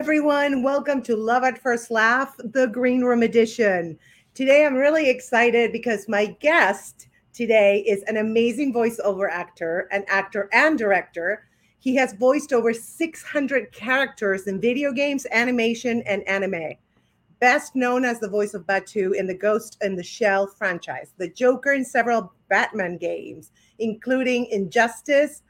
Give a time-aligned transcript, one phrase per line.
[0.00, 0.62] everyone.
[0.62, 3.98] Welcome to Love at First Laugh, the Green Room edition.
[4.32, 10.48] Today, I'm really excited because my guest today is an amazing voiceover actor, an actor
[10.54, 11.46] and director.
[11.80, 16.76] He has voiced over 600 characters in video games, animation, and anime.
[17.38, 21.28] Best known as the voice of Batou in the Ghost in the Shell franchise, the
[21.28, 25.42] Joker in several Batman games, including Injustice,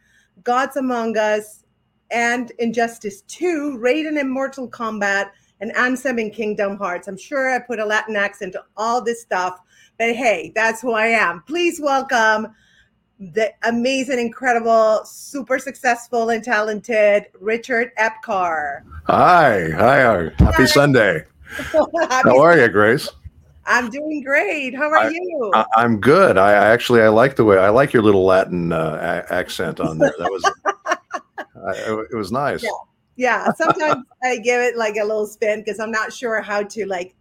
[0.42, 1.62] Gods Among Us,
[2.10, 7.08] and Injustice 2, Raiden in Mortal Kombat, and Ansem in Kingdom Hearts.
[7.08, 9.60] I'm sure I put a Latin accent to all this stuff,
[9.98, 11.42] but hey, that's who I am.
[11.42, 12.54] Please welcome
[13.20, 18.82] the amazing, incredible, super successful, and talented Richard Epcar.
[19.04, 20.64] Hi, hi, happy hi.
[20.64, 21.24] Sunday.
[21.56, 23.10] happy How are you, Grace?
[23.66, 24.74] I'm doing great.
[24.74, 25.52] How are I, you?
[25.54, 26.38] I, am good.
[26.38, 29.98] I actually I like the way I like your little Latin uh, a- accent on
[29.98, 30.14] there.
[30.18, 30.50] That was
[31.66, 32.62] I, it was nice.
[32.62, 32.70] Yeah.
[33.16, 33.52] Yeah.
[33.52, 37.14] Sometimes I give it like a little spin because I'm not sure how to like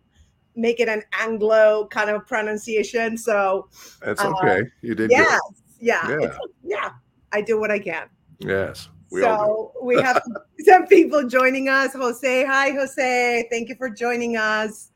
[0.56, 3.18] make it an Anglo kind of pronunciation.
[3.18, 3.70] So
[4.02, 4.64] that's uh, okay.
[4.82, 5.12] you did.
[5.12, 5.40] Yes.
[5.80, 6.08] Yeah.
[6.10, 6.38] Yeah.
[6.64, 6.90] yeah.
[7.32, 8.08] I do what I can.
[8.40, 8.90] Yes.
[9.12, 10.22] We so we have
[10.66, 11.94] some people joining us.
[11.94, 13.48] Jose, hi, Jose.
[13.50, 14.92] Thank you for joining us.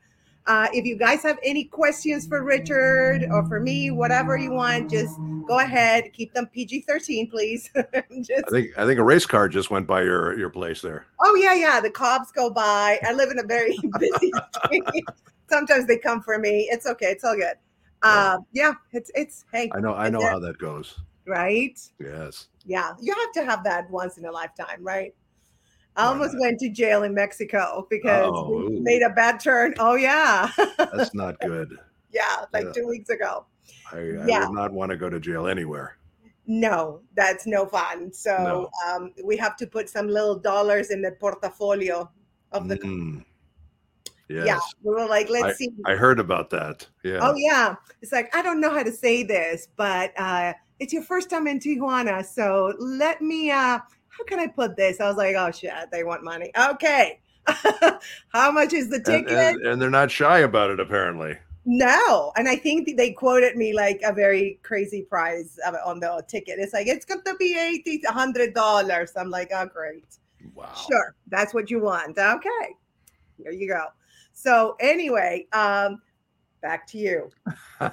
[0.46, 4.90] Uh, if you guys have any questions for Richard or for me, whatever you want,
[4.90, 6.12] just go ahead.
[6.12, 7.70] Keep them PG thirteen, please.
[8.22, 8.44] just...
[8.46, 11.06] I think I think a race car just went by your your place there.
[11.22, 11.80] Oh yeah, yeah.
[11.80, 13.00] The cops go by.
[13.06, 14.32] I live in a very busy
[14.64, 15.04] street.
[15.48, 16.68] Sometimes they come for me.
[16.70, 17.06] It's okay.
[17.06, 17.54] It's all good.
[18.02, 19.70] Uh, yeah, it's it's hey.
[19.74, 21.00] I know I know how that goes.
[21.26, 21.80] Right.
[21.98, 22.48] Yes.
[22.66, 25.14] Yeah, you have to have that once in a lifetime, right?
[25.96, 29.74] I almost went to jail in Mexico because oh, we made a bad turn.
[29.78, 30.50] Oh yeah.
[30.78, 31.78] That's not good.
[32.12, 32.72] Yeah, like yeah.
[32.72, 33.46] two weeks ago.
[33.92, 34.46] I, I yeah.
[34.46, 35.98] would not want to go to jail anywhere.
[36.46, 38.12] No, that's no fun.
[38.12, 38.70] So no.
[38.86, 42.10] Um, we have to put some little dollars in the portfolio
[42.52, 42.76] of the.
[42.78, 43.24] Mm.
[44.28, 44.46] Yes.
[44.46, 45.70] Yeah, we were like, let's I, see.
[45.84, 46.86] I heard about that.
[47.02, 47.18] Yeah.
[47.20, 51.02] Oh yeah, it's like I don't know how to say this, but uh, it's your
[51.02, 53.50] first time in Tijuana, so let me.
[53.50, 53.78] Uh,
[54.16, 55.00] how can I put this?
[55.00, 56.50] I was like, oh shit, they want money.
[56.58, 57.20] Okay.
[58.28, 59.32] how much is the ticket?
[59.32, 61.36] And, and, and, they're not shy about it, apparently.
[61.66, 62.32] No.
[62.36, 66.58] And I think they quoted me like a very crazy price on the ticket.
[66.58, 69.08] It's like, it's going to be 80 $100.
[69.16, 70.18] I'm like, oh, great.
[70.54, 70.72] Wow.
[70.74, 71.14] Sure.
[71.28, 72.18] That's what you want.
[72.18, 72.76] Okay.
[73.42, 73.86] Here you go.
[74.32, 76.00] So, anyway, um,
[76.64, 77.30] back to you.
[77.80, 77.90] I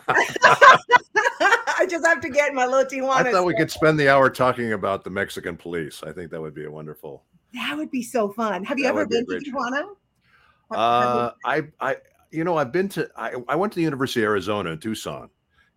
[1.90, 3.28] just have to get my little Tijuana.
[3.28, 6.02] I thought we could spend the hour talking about the Mexican police.
[6.04, 7.24] I think that would be a wonderful.
[7.54, 8.64] That would be so fun.
[8.64, 9.84] Have you ever been be to Tijuana?
[10.72, 11.98] Uh, I, I,
[12.32, 13.10] you know, I've been to.
[13.18, 15.30] I, I went to the University of Arizona in Tucson,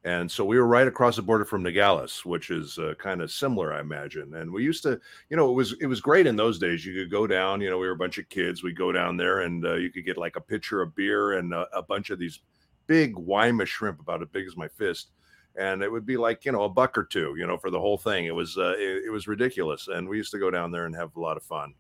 [0.05, 3.32] and so we were right across the border from Nogales, which is uh, kind of
[3.32, 4.37] similar, I imagine.
[4.37, 5.00] And we used to,
[5.31, 6.87] you know, it was it was great in those days.
[6.87, 7.61] You could go down.
[7.61, 8.62] You know, we were a bunch of kids.
[8.62, 11.53] We'd go down there, and uh, you could get like a pitcher of beer and
[11.53, 12.38] a, a bunch of these
[12.86, 15.10] big Guaymas shrimp about as big as my fist.
[15.56, 17.78] And it would be like, you know, a buck or two, you know, for the
[17.78, 18.24] whole thing.
[18.26, 19.88] It was, uh, it, it was ridiculous.
[19.88, 21.74] And we used to go down there and have a lot of fun.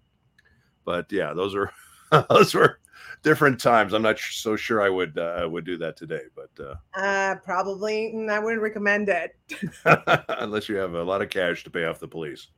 [0.84, 1.72] But yeah, those are,
[2.28, 2.78] those were
[3.22, 3.92] different times.
[3.92, 8.12] I'm not so sure I would, uh, would do that today, but, uh, uh probably
[8.14, 9.36] mm, I wouldn't recommend it
[10.28, 12.48] unless you have a lot of cash to pay off the police.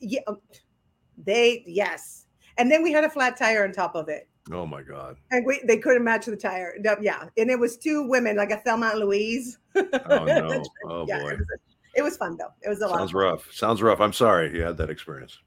[0.00, 0.20] Yeah.
[0.26, 0.38] Um,
[1.16, 2.26] they, yes.
[2.58, 4.28] And then we had a flat tire on top of it.
[4.52, 5.16] Oh my God!
[5.30, 6.74] And we, they couldn't match the tire.
[7.00, 9.58] Yeah, and it was two women, like a Thelma and Louise.
[9.76, 10.62] Oh no!
[10.86, 11.30] Oh yeah, boy!
[11.30, 11.46] It was,
[11.94, 12.52] it was, fun though.
[12.62, 12.98] It was a lot.
[12.98, 13.52] Sounds rough.
[13.52, 14.00] Sounds rough.
[14.00, 15.38] I'm sorry you had that experience.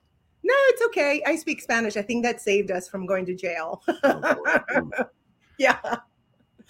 [0.43, 1.21] No, it's okay.
[1.25, 1.97] I speak Spanish.
[1.97, 3.83] I think that saved us from going to jail.
[4.03, 4.35] oh,
[5.57, 5.79] yeah.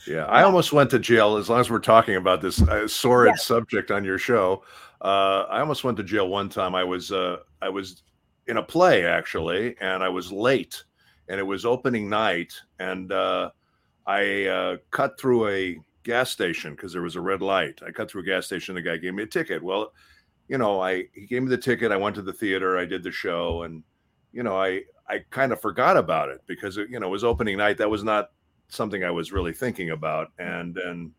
[0.08, 1.38] Yeah, I almost went to jail.
[1.38, 3.42] As long as we're talking about this uh, sordid yeah.
[3.42, 4.64] subject on your show,
[5.02, 6.74] uh, I almost went to jail one time.
[6.74, 8.02] I was uh, I was
[8.48, 10.84] in a play actually, and I was late
[11.32, 13.52] and it was opening night, and uh,
[14.06, 17.80] I uh, cut through a gas station because there was a red light.
[17.88, 18.76] I cut through a gas station.
[18.76, 19.64] The guy gave me a ticket.
[19.64, 19.94] Well,
[20.50, 21.90] you know, I he gave me the ticket.
[21.90, 22.78] I went to the theater.
[22.78, 23.82] I did the show, and
[24.34, 27.24] you know, I I kind of forgot about it because it, you know it was
[27.24, 27.78] opening night.
[27.78, 28.32] That was not
[28.68, 30.34] something I was really thinking about.
[30.38, 31.14] And then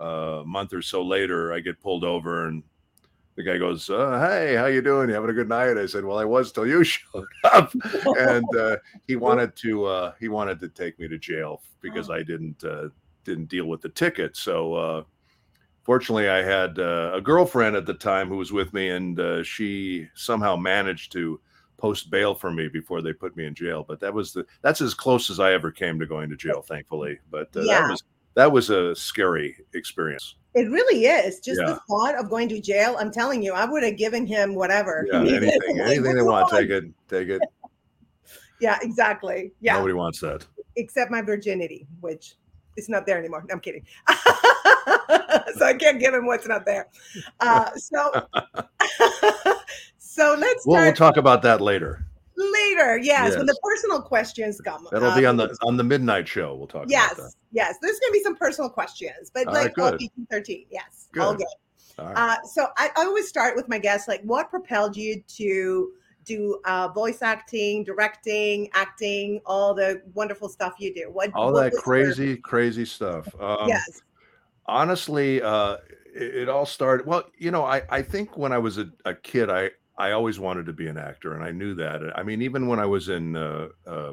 [0.00, 2.64] uh, a month or so later, I get pulled over and
[3.38, 5.08] the guy goes, uh, "Hey, how you doing?
[5.08, 7.72] You having a good night?" I said, "Well, I was till you showed up,"
[8.18, 12.24] and uh, he wanted to uh, he wanted to take me to jail because I
[12.24, 12.88] didn't uh,
[13.22, 14.36] didn't deal with the ticket.
[14.36, 15.02] So, uh,
[15.84, 20.08] fortunately, I had uh, a girlfriend at the time who was with me, and she
[20.16, 21.40] somehow managed to
[21.76, 23.84] post bail for me before they put me in jail.
[23.86, 26.60] But that was the that's as close as I ever came to going to jail,
[26.60, 27.20] thankfully.
[27.30, 27.62] But yeah.
[27.66, 28.02] that was
[28.38, 30.36] that was a scary experience.
[30.54, 31.40] It really is.
[31.40, 31.70] Just yeah.
[31.72, 32.96] the thought of going to jail.
[33.00, 35.04] I'm telling you, I would have given him whatever.
[35.10, 37.42] Yeah, anything, anything they want, take it, take it.
[38.60, 39.52] Yeah, exactly.
[39.60, 39.74] Yeah.
[39.74, 40.44] Nobody wants that.
[40.74, 42.34] Except my virginity, which
[42.76, 43.44] is not there anymore.
[43.48, 43.86] No, I'm kidding.
[44.08, 46.88] so I can't give him what's not there.
[47.38, 48.26] Uh, so,
[49.98, 50.66] so let's.
[50.66, 52.07] We'll, we'll talk about that later.
[52.38, 54.86] Later, yes, yes, when the personal questions come.
[54.92, 56.54] That'll be on um, the on the midnight show.
[56.54, 56.84] We'll talk.
[56.86, 57.76] Yes, yes.
[57.82, 61.22] There's to be some personal questions, but all like right, all 13 Yes, good.
[61.22, 61.46] all good.
[61.98, 62.16] All right.
[62.16, 65.92] uh, so I, I always start with my guests, like, what propelled you to
[66.24, 71.10] do uh, voice acting, directing, acting, all the wonderful stuff you do.
[71.10, 72.36] What all what that crazy, your...
[72.36, 73.28] crazy stuff.
[73.40, 74.02] Um, yes.
[74.66, 75.78] Honestly, uh,
[76.14, 77.06] it, it, all started.
[77.06, 80.38] Well, you know, I I think when I was a, a, kid, I I always
[80.38, 82.00] wanted to be an actor, and I knew that.
[82.16, 84.12] I mean, even when I was in uh, uh,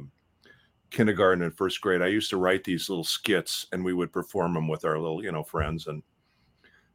[0.89, 4.53] kindergarten and first grade, I used to write these little skits, and we would perform
[4.53, 5.87] them with our little, you know, friends.
[5.87, 6.01] And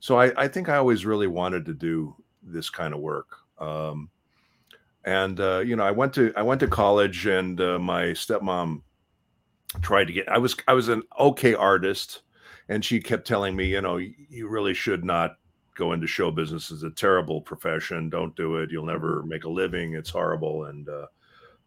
[0.00, 3.28] so I, I think I always really wanted to do this kind of work.
[3.58, 4.10] Um,
[5.04, 8.82] and uh, you know i went to i went to college and uh, my stepmom
[9.82, 12.22] tried to get i was i was an okay artist
[12.68, 15.36] and she kept telling me you know you really should not
[15.80, 18.10] go into show business is a terrible profession.
[18.10, 18.70] Don't do it.
[18.70, 19.94] You'll never make a living.
[19.94, 20.66] It's horrible.
[20.66, 21.06] And uh,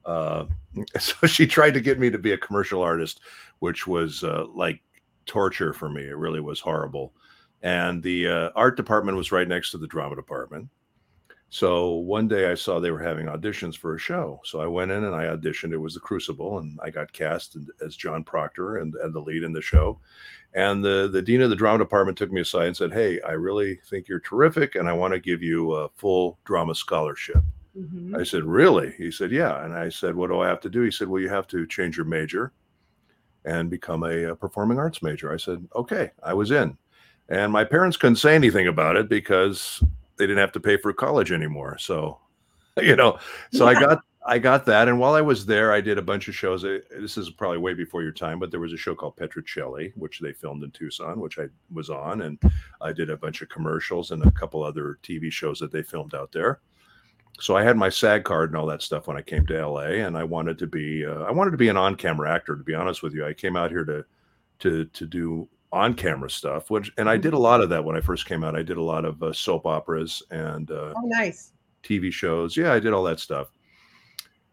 [0.05, 0.45] uh
[0.99, 3.21] so she tried to get me to be a commercial artist
[3.59, 4.81] which was uh, like
[5.25, 6.03] torture for me.
[6.03, 7.13] It really was horrible.
[7.61, 10.67] And the uh, art department was right next to the drama department
[11.53, 14.41] so one day I saw they were having auditions for a show.
[14.43, 15.71] So I went in and I auditioned.
[15.71, 17.55] It was The Crucible, and I got cast
[17.85, 19.99] as John Proctor and, and the lead in the show.
[20.55, 23.33] And the, the dean of the drama department took me aside and said, Hey, I
[23.33, 27.43] really think you're terrific, and I want to give you a full drama scholarship.
[27.77, 28.15] Mm-hmm.
[28.15, 28.91] I said, Really?
[28.97, 29.63] He said, Yeah.
[29.63, 30.81] And I said, What do I have to do?
[30.81, 32.51] He said, Well, you have to change your major
[33.45, 35.31] and become a, a performing arts major.
[35.31, 36.09] I said, Okay.
[36.23, 36.75] I was in.
[37.29, 39.83] And my parents couldn't say anything about it because
[40.17, 41.77] they didn't have to pay for college anymore.
[41.77, 42.19] So,
[42.81, 43.19] you know,
[43.51, 43.77] so yeah.
[43.77, 46.35] I got I got that, and while I was there, I did a bunch of
[46.35, 46.61] shows.
[46.61, 50.19] This is probably way before your time, but there was a show called Petrocelli, which
[50.19, 52.39] they filmed in Tucson, which I was on, and
[52.79, 56.15] I did a bunch of commercials and a couple other TV shows that they filmed
[56.15, 56.61] out there.
[57.39, 60.05] So I had my SAG card and all that stuff when I came to LA,
[60.05, 62.55] and I wanted to be uh, I wanted to be an on-camera actor.
[62.55, 64.05] To be honest with you, I came out here to
[64.59, 67.97] to to do on camera stuff which and i did a lot of that when
[67.97, 68.55] i first came out.
[68.55, 71.51] I did a lot of uh, soap operas and uh, oh nice.
[71.83, 72.55] Tv shows.
[72.55, 73.51] Yeah i did all that stuff.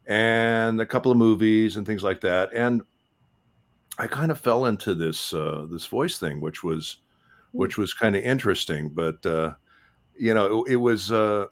[0.06, 2.52] And a couple of movies and things like that.
[2.54, 2.82] And
[3.98, 6.96] i kind of fell into this uh, this voice thing which was
[7.52, 7.58] hmm.
[7.58, 9.52] which was kind of interesting but uh,
[10.18, 11.44] you know it, it was uh,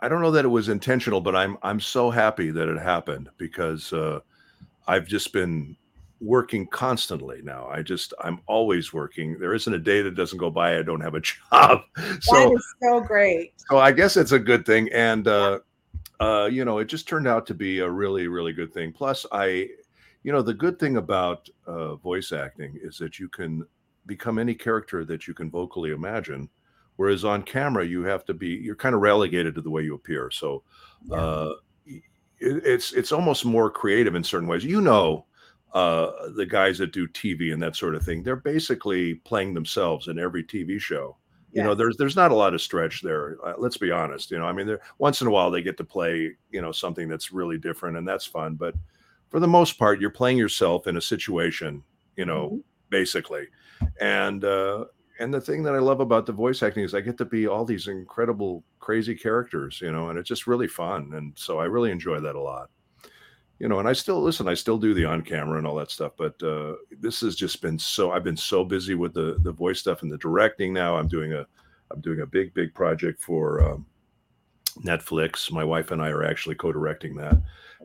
[0.00, 3.28] i don't know that it was intentional but i'm i'm so happy that it happened
[3.38, 4.18] because uh,
[4.88, 5.76] i've just been
[6.24, 7.68] working constantly now.
[7.68, 9.38] I just I'm always working.
[9.38, 11.82] There isn't a day that doesn't go by I don't have a job.
[12.20, 13.52] So that is so great.
[13.68, 14.88] So I guess it's a good thing.
[14.92, 15.60] And uh
[16.20, 18.92] uh, you know, it just turned out to be a really, really good thing.
[18.92, 19.68] Plus, I,
[20.22, 23.66] you know, the good thing about uh, voice acting is that you can
[24.06, 26.48] become any character that you can vocally imagine.
[26.96, 29.94] Whereas on camera, you have to be, you're kind of relegated to the way you
[29.94, 30.30] appear.
[30.30, 30.62] So,
[31.10, 31.54] uh,
[32.40, 34.64] it's it's almost more creative in certain ways.
[34.64, 35.24] You know,
[35.74, 40.06] uh, the guys that do TV and that sort of thing, they're basically playing themselves
[40.06, 41.16] in every TV show.
[41.54, 43.36] You know, there's there's not a lot of stretch there.
[43.44, 44.32] Uh, let's be honest.
[44.32, 47.08] You know, I mean, once in a while they get to play you know something
[47.08, 48.56] that's really different and that's fun.
[48.56, 48.74] But
[49.28, 51.84] for the most part, you're playing yourself in a situation.
[52.16, 52.58] You know, mm-hmm.
[52.90, 53.46] basically,
[54.00, 54.86] and uh,
[55.20, 57.46] and the thing that I love about the voice acting is I get to be
[57.46, 59.80] all these incredible, crazy characters.
[59.80, 61.12] You know, and it's just really fun.
[61.14, 62.68] And so I really enjoy that a lot
[63.58, 65.90] you know, and I still listen, I still do the on camera and all that
[65.90, 69.52] stuff, but uh, this has just been so I've been so busy with the the
[69.52, 70.96] voice stuff and the directing now.
[70.96, 71.46] I'm doing a
[71.90, 73.86] I'm doing a big big project for um,
[74.84, 75.50] Netflix.
[75.52, 77.40] My wife and I are actually co-directing that.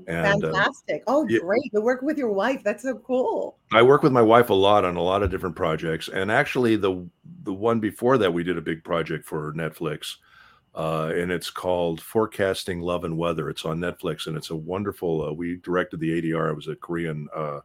[0.07, 1.03] And, uh, Fantastic!
[1.07, 1.61] Uh, oh, yeah, great!
[1.73, 2.63] You work with your wife.
[2.63, 3.57] That's so cool.
[3.71, 6.77] I work with my wife a lot on a lot of different projects, and actually
[6.77, 7.07] the
[7.43, 10.15] the one before that we did a big project for Netflix
[10.79, 13.49] uh, and it's called Forecasting Love and Weather.
[13.49, 15.27] It's on Netflix, and it's a wonderful.
[15.27, 16.51] Uh, we directed the ADR.
[16.51, 17.59] It was a Korean uh,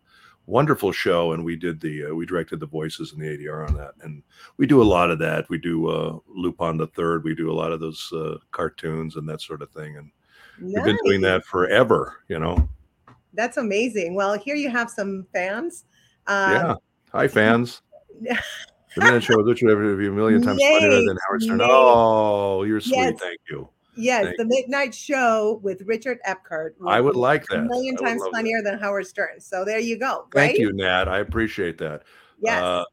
[0.47, 3.77] wonderful show, and we did the uh, we directed the voices and the ADR on
[3.77, 3.93] that.
[4.03, 4.21] And
[4.57, 5.49] we do a lot of that.
[5.49, 7.23] We do uh, Lupin the Third.
[7.23, 9.97] We do a lot of those uh, cartoons and that sort of thing.
[9.97, 10.11] And
[10.59, 10.75] nice.
[10.75, 12.17] we've been doing that forever.
[12.27, 12.69] You know.
[13.33, 14.17] That's amazing.
[14.17, 15.85] Well, here you have some fans.
[16.27, 16.75] Um, yeah.
[17.13, 17.81] Hi, fans.
[18.97, 20.79] The Minute Show with Richard Everett a million times Yay.
[20.81, 21.61] funnier than Howard Stern.
[21.61, 21.67] Yay.
[21.69, 22.97] Oh, you're sweet.
[22.97, 23.21] Yes.
[23.21, 23.69] Thank you.
[23.97, 26.71] Yes, Thank the Midnight Show with Richard Epcar.
[26.87, 27.61] I would like that.
[27.61, 28.71] A million times funnier that.
[28.73, 29.41] than Howard Stern.
[29.41, 30.27] So there you go.
[30.33, 30.59] Thank right?
[30.59, 31.09] you, Nat.
[31.09, 32.03] I appreciate that.
[32.41, 32.61] Yes.
[32.63, 32.85] Uh,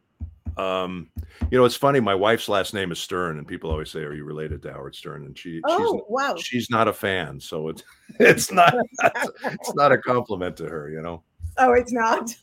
[0.58, 1.10] Um,
[1.50, 2.00] you know, it's funny.
[2.02, 4.94] My wife's last name is Stern, and people always say, "Are you related to Howard
[4.96, 6.36] Stern?" And she, Oh, she's, wow.
[6.38, 7.84] she's not a fan, so it's
[8.20, 8.76] it's not
[9.46, 10.90] it's not a compliment to her.
[10.90, 11.24] You know,
[11.58, 12.36] Oh, it's not.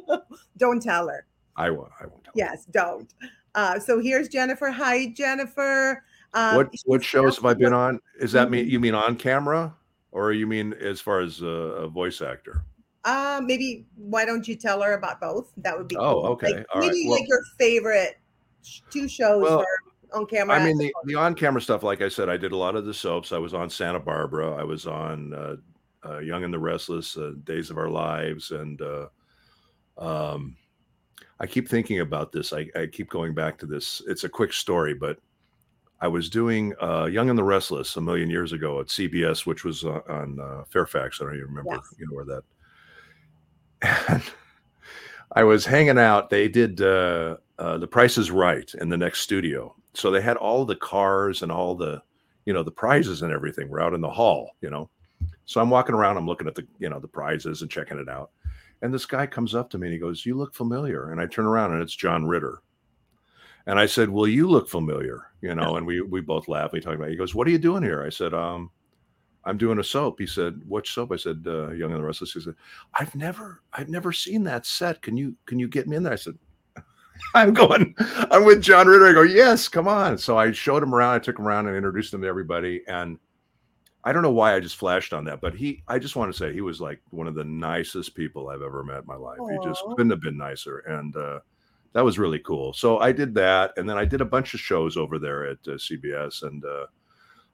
[0.56, 1.26] don't tell her.
[1.56, 1.92] I won't.
[2.00, 2.19] I won't.
[2.34, 3.12] Yes, don't.
[3.54, 4.70] Uh, so here's Jennifer.
[4.70, 6.02] Hi, Jennifer.
[6.34, 8.00] Um, What what shows have I been on?
[8.20, 8.70] Is that mean Mhm.
[8.70, 9.74] you mean on camera,
[10.12, 12.62] or you mean as far as a, a voice actor?
[13.04, 15.52] Uh, maybe why don't you tell her about both?
[15.56, 16.26] That would be Oh, cool.
[16.32, 16.54] okay.
[16.58, 16.90] Like, All right.
[16.90, 18.18] maybe Well- like your favorite
[18.90, 19.64] two shows Well,
[20.12, 20.56] on camera.
[20.56, 22.84] I mean, the, the on camera stuff, like I said, I did a lot of
[22.84, 23.32] the soaps.
[23.32, 24.52] I was on Santa Barbara.
[24.54, 25.56] I was on uh,
[26.06, 28.50] uh, Young and the Restless, uh, Days of Our Lives.
[28.50, 29.06] And uh,
[29.98, 30.56] um,
[31.40, 32.52] I keep thinking about this.
[32.52, 34.02] I, I keep going back to this.
[34.06, 35.18] It's a quick story, but
[36.02, 39.64] I was doing uh, Young and the Restless a million years ago at CBS, which
[39.64, 41.20] was uh, on uh, Fairfax.
[41.20, 41.94] I don't even remember, Yes.
[41.98, 42.42] you know, where that.
[44.08, 44.22] And
[45.32, 46.28] I was hanging out.
[46.28, 50.36] They did uh, uh, The Price is Right in the next studio, so they had
[50.36, 52.02] all the cars and all the,
[52.46, 54.50] you know, the prizes and everything were out in the hall.
[54.60, 54.90] You know,
[55.44, 56.16] so I'm walking around.
[56.16, 58.30] I'm looking at the, you know, the prizes and checking it out.
[58.82, 61.26] And this guy comes up to me and he goes, "You look familiar." And I
[61.26, 62.62] turn around and it's John Ritter.
[63.66, 65.76] And I said, "Well, you look familiar," you know.
[65.76, 66.72] And we we both laughed.
[66.72, 67.08] We talked about.
[67.08, 67.12] It.
[67.12, 68.70] He goes, "What are you doing here?" I said, "Um,
[69.44, 72.32] I'm doing a soap." He said, What soap?" I said, uh, "Young and the Restless."
[72.32, 72.54] He said,
[72.94, 75.02] "I've never I've never seen that set.
[75.02, 76.38] Can you can you get me in there?" I said,
[77.34, 77.94] "I'm going.
[78.30, 81.14] I'm with John Ritter." I go, "Yes, come on." So I showed him around.
[81.14, 82.82] I took him around and introduced him to everybody.
[82.88, 83.18] And
[84.02, 86.38] I don't know why I just flashed on that, but he I just want to
[86.38, 89.38] say he was like one of the nicest people I've ever met in my life.
[89.50, 90.78] He just couldn't have been nicer.
[90.80, 91.40] And uh
[91.92, 92.72] that was really cool.
[92.72, 95.58] So I did that, and then I did a bunch of shows over there at
[95.66, 96.86] uh, CBS, and uh,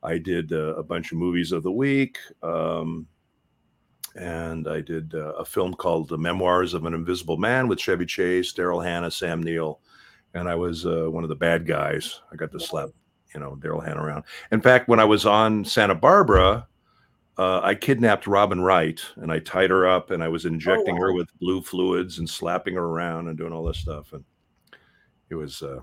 [0.02, 3.06] I did uh, a bunch of movies of the week, um,
[4.14, 8.06] and I did uh, a film called "The Memoirs of an Invisible Man" with Chevy
[8.06, 9.80] Chase, Daryl Hannah, Sam Neill,
[10.34, 12.20] and I was uh, one of the bad guys.
[12.30, 12.90] I got to slap,
[13.34, 14.24] you know, Daryl Hannah around.
[14.50, 16.66] In fact, when I was on Santa Barbara.
[17.38, 21.12] Uh, I kidnapped Robin Wright and I tied her up and I was injecting her
[21.12, 21.18] wow.
[21.18, 24.14] with blue fluids and slapping her around and doing all this stuff.
[24.14, 24.24] And
[25.28, 25.80] it was uh,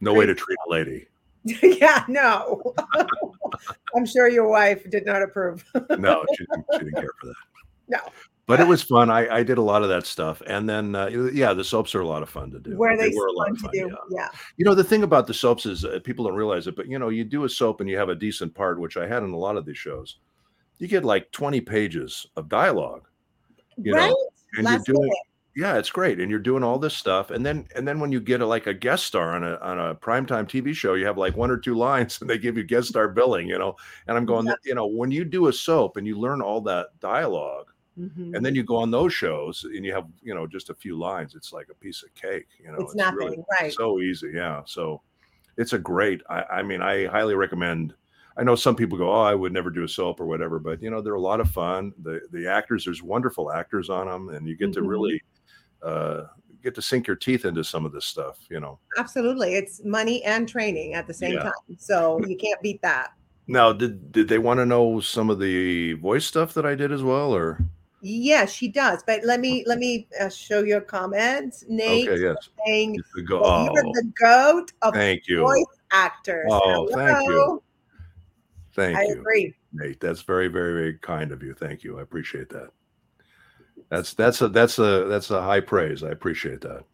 [0.00, 1.08] no way to treat a lady.
[1.44, 2.74] yeah, no.
[3.96, 5.64] I'm sure your wife did not approve.
[5.98, 7.34] No, she didn't, she didn't care for that.
[7.88, 7.98] No.
[8.46, 9.08] But it was fun.
[9.10, 10.42] I, I did a lot of that stuff.
[10.46, 12.76] And then, uh, yeah, the soaps are a lot of fun to do.
[12.76, 13.72] Were they, were a lot fun of to fun.
[13.72, 13.78] do?
[13.78, 13.94] Yeah.
[14.10, 14.28] Yeah.
[14.58, 16.98] You know, the thing about the soaps is uh, people don't realize it, but you
[16.98, 19.30] know, you do a soap and you have a decent part, which I had in
[19.30, 20.18] a lot of these shows.
[20.78, 23.08] You get like 20 pages of dialogue.
[23.78, 24.14] You know, right?
[24.58, 25.18] and Last you're doing minute.
[25.56, 28.20] yeah it's great and you're doing all this stuff and then and then when you
[28.20, 31.18] get a, like a guest star on a on a primetime tv show you have
[31.18, 33.74] like one or two lines and they give you guest star billing you know
[34.06, 34.54] and i'm going Yeah.
[34.64, 37.66] you know when you do a soap and you learn all that dialogue
[37.98, 38.34] Mhm.
[38.34, 40.98] and then you go on those shows and you have you know just a few
[40.98, 43.72] lines it's like a piece of cake you know it's nothing, really right?
[43.72, 45.00] so easy yeah so
[45.56, 47.94] it's a great I, I mean i highly recommend
[48.36, 50.82] i know some people go oh i would never do a soap or whatever but
[50.82, 54.30] you know they're a lot of fun the the actors there's wonderful actors on them
[54.30, 54.88] and you get to Mhm.
[54.88, 55.22] really
[55.82, 56.22] uh
[56.64, 59.54] get to sink your teeth into some of this stuff you know Absolutely.
[59.54, 61.42] It's money and training at the same Yeah.
[61.44, 61.76] time.
[61.78, 63.12] So you can't beat that.
[63.46, 66.90] now did did they want to know some of the voice stuff that i did
[66.90, 67.58] as well or
[68.06, 69.02] Yes, she does.
[69.06, 71.64] But let me let me uh, show your comments.
[71.68, 75.64] Nate okay yes saying could go, well, you're oh the goat of thank you voice
[75.90, 76.50] actors.
[76.50, 77.62] Oh, thank you.
[78.74, 79.54] Thank I you agree.
[79.72, 80.00] Nate.
[80.00, 81.54] That's very, very, very kind of you.
[81.54, 81.98] Thank you.
[81.98, 82.70] I appreciate that.
[83.88, 86.02] That's that's a that's a that's a high praise.
[86.02, 86.84] I appreciate that.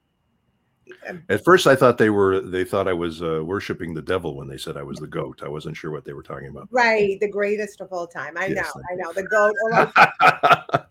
[1.29, 4.49] At first, I thought they were they thought I was uh, worshiping the devil when
[4.49, 5.41] they said I was the goat.
[5.45, 6.69] I wasn't sure what they were talking about.
[6.71, 8.35] Right, the greatest of all time.
[8.37, 9.13] I Yes, know, I know.
[9.13, 10.87] The goat,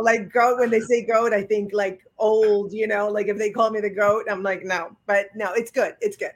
[0.00, 0.58] like, goat.
[0.58, 2.72] When they say goat, I think like old.
[2.72, 4.96] You know, like if they call me the goat, I'm like no.
[5.06, 5.94] But no, it's good.
[6.00, 6.32] It's good.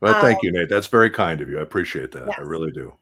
[0.00, 0.68] but thank you, Nate.
[0.68, 1.58] That's very kind of you.
[1.58, 2.28] I appreciate that.
[2.28, 2.92] I Um, really do.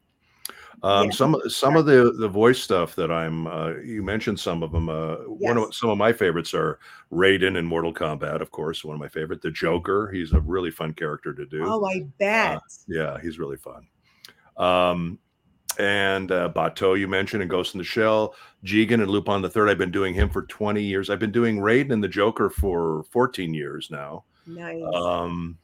[0.82, 1.10] Um, Yeah.
[1.12, 4.88] Some some of the the voice stuff that I'm uh, you mentioned some of them.
[4.88, 6.78] Uh, One of some of my favorites are
[7.10, 8.84] Raiden in Mortal Kombat, of course.
[8.84, 9.40] One of my favorite.
[9.40, 10.10] The Joker.
[10.12, 11.64] He's a really fun character to do.
[11.64, 12.60] Oh, I bet.
[12.86, 13.86] Yeah, he's really fun.
[14.56, 15.18] Um,
[15.78, 19.68] and uh, Batou, you mentioned, and Ghost in the Shell, Jigen and Lupin the Third.
[19.68, 21.10] I've been doing him for 20 years.
[21.10, 24.24] I've been doing Raiden and the Joker for 14 years now.
[24.46, 24.94] nice.
[24.94, 25.58] Um,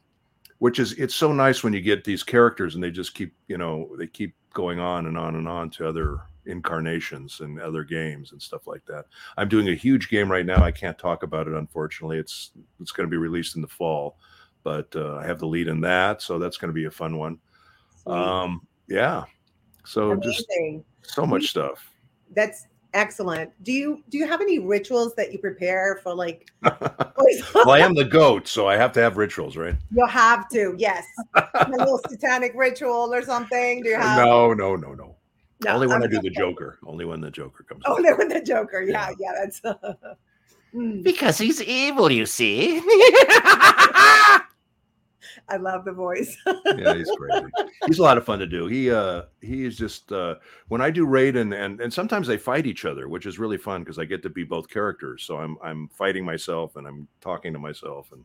[0.59, 3.57] which is it's so nice when you get these characters and they just keep, you
[3.57, 8.31] know, they keep going on and on and on to other incarnations and other games
[8.31, 9.05] and stuff like that.
[9.37, 10.63] I'm doing a huge game right now.
[10.63, 12.17] I can't talk about it, unfortunately.
[12.17, 14.17] It's it's going to be released in the fall,
[14.63, 17.17] but uh, I have the lead in that, so that's going to be a fun
[17.17, 17.39] one.
[18.05, 19.23] Um, yeah.
[19.85, 20.45] So just
[21.01, 21.89] so much stuff.
[22.33, 23.51] That's Excellent.
[23.63, 27.93] Do you do you have any rituals that you prepare for like well, I am
[27.93, 29.75] the goat, so I have to have rituals, right?
[29.91, 31.05] You'll have to, yes.
[31.35, 33.81] a little satanic ritual or something.
[33.83, 35.15] Do you have no, no, no, no.
[35.63, 36.31] No, Only when I'm I do the.
[36.31, 36.79] Joker.
[36.85, 37.83] Only when the Joker comes.
[37.85, 38.17] Only out.
[38.19, 38.81] no, with the Joker.
[38.81, 39.61] Yeah, yeah, that's
[40.73, 42.79] Mm, Because he's evil, you see.
[45.51, 46.35] I love the voice.
[46.77, 47.45] yeah, he's crazy.
[47.85, 48.67] He's a lot of fun to do.
[48.67, 50.35] He uh he is just uh
[50.69, 53.81] when I do Raiden and, and sometimes they fight each other, which is really fun
[53.83, 55.23] because I get to be both characters.
[55.23, 58.23] So I'm I'm fighting myself and I'm talking to myself and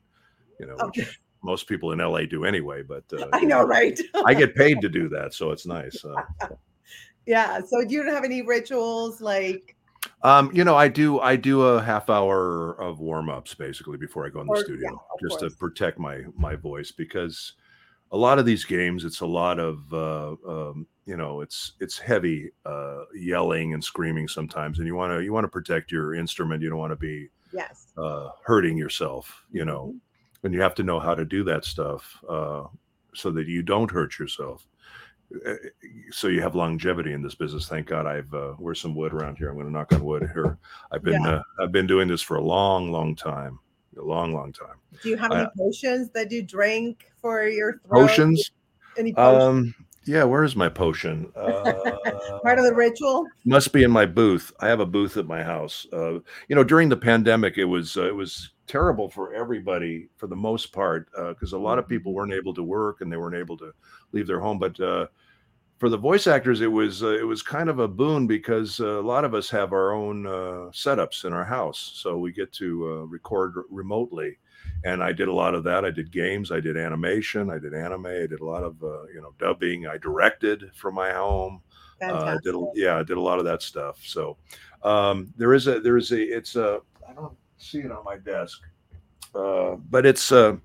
[0.60, 1.02] you know, Okay.
[1.02, 3.98] which most people in LA do anyway, but uh, I know, right?
[4.24, 6.04] I get paid to do that, so it's nice.
[6.04, 6.48] Uh,
[7.26, 7.60] yeah.
[7.66, 9.75] So do you have any rituals like
[10.22, 14.26] um, you know, I do I do a half hour of warm ups basically before
[14.26, 15.52] I go in the studio, yeah, just course.
[15.52, 17.52] to protect my my voice because
[18.12, 21.98] a lot of these games it's a lot of uh, um, you know it's it's
[21.98, 26.14] heavy uh, yelling and screaming sometimes, and you want to you want to protect your
[26.14, 26.62] instrument.
[26.62, 27.88] You don't want to be yes?
[27.98, 29.94] uh, hurting yourself, you know,
[30.44, 32.64] and you have to know how to do that stuff uh,
[33.14, 34.66] so that you don't hurt yourself.
[35.34, 35.54] Uh,
[36.10, 37.68] So you have longevity in this business.
[37.68, 38.06] Thank God.
[38.06, 39.48] I've uh, where's some wood around here.
[39.48, 40.58] I'm going to knock on wood here.
[40.92, 41.36] I've been Yeah.
[41.36, 43.58] uh, I've been doing this for a long, long time,
[43.98, 44.76] a long, long time.
[45.02, 48.08] Do you have any potions that you drink for your throat?
[48.08, 48.50] Potions.
[48.96, 49.42] Any potions?
[49.44, 49.85] Um.
[50.06, 50.24] Yeah.
[50.24, 51.32] Where's my potion?
[51.36, 53.26] Uh, Part of the ritual?
[53.44, 54.52] must be in my booth.
[54.60, 55.86] I have a booth at my house.
[55.92, 56.14] Uh,
[56.48, 60.36] you know, during the pandemic, it was uh, it was terrible for everybody for the
[60.36, 63.56] most part because a lot of people weren't able to work and they weren't able
[63.58, 63.72] to
[64.12, 64.58] leave their home.
[64.58, 65.06] But uh,
[65.78, 69.00] for the voice actors, it was uh, it was kind of a boon because uh,
[69.00, 72.52] a lot of us have our own uh, setups in our house, so we get
[72.54, 74.38] to uh, record remotely.
[74.86, 75.84] And I did a lot of that.
[75.84, 79.06] I did games, I did animation, I did anime, I did a lot of uh,
[79.12, 79.86] you know dubbing.
[79.86, 81.62] I directed from my home
[82.02, 83.98] uh, did a, yeah, I did a lot of that stuff.
[84.04, 84.36] So
[84.82, 88.16] um, there is a there is a it's a I don't see it on my
[88.16, 88.62] desk,
[89.34, 90.58] uh, but it's a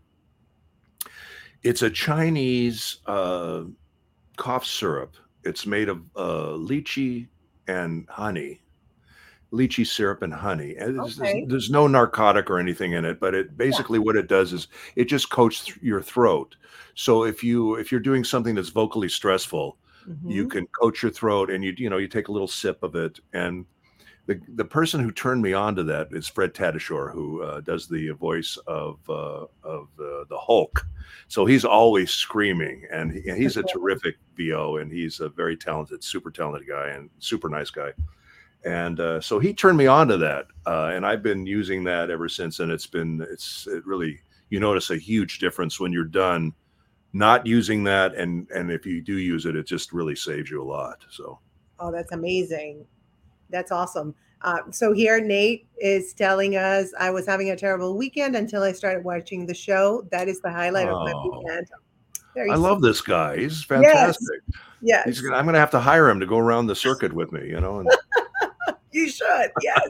[1.63, 3.63] it's a Chinese uh,
[4.38, 5.16] cough syrup.
[5.44, 7.28] It's made of uh, lychee
[7.68, 8.62] and honey,
[9.51, 10.75] lychee syrup and honey.
[10.77, 14.27] And there's, there's- there's no narcotic or anything in it, but it basically what it
[14.27, 16.55] does is it just coats th- your throat.
[16.96, 19.77] So if you if you're doing something that's vocally stressful,
[20.25, 20.51] you Mhm.
[20.51, 23.20] can coat your throat and you you know you take a little sip of it
[23.33, 23.66] and
[24.25, 27.87] the the person who turned me on to that is Fred Tatasciore who uh, does
[27.87, 30.85] the voice of uh, of uh, the Hulk
[31.27, 35.55] so he's always screaming and, he, and he's a terrific VO and he's a very
[35.57, 37.92] talented super talented guy and super nice guy
[38.64, 42.10] and uh, so he turned me on to that uh, and I've been using that
[42.10, 44.20] ever since and it's been it's it really
[44.50, 46.54] you notice a huge difference when you're done
[47.14, 50.62] not using that and and if you do use it it just really saves you
[50.62, 51.40] a lot so
[51.84, 52.86] Oh, that's amazing.
[53.50, 54.14] That's awesome.
[54.44, 58.72] Uh, so here, Nate is telling us I was having a terrible weekend until I
[58.72, 60.08] started watching the show.
[60.12, 61.42] That is the highlight of my Oh.
[61.44, 61.68] weekend.
[62.38, 62.56] I sweet.
[62.58, 64.42] love this guy he's fantastic
[64.80, 67.32] Yes, he's gonna, i'm gonna have to hire him to go around the circuit with
[67.34, 67.90] me you know and
[68.92, 69.51] you should.
[69.62, 69.82] Yes,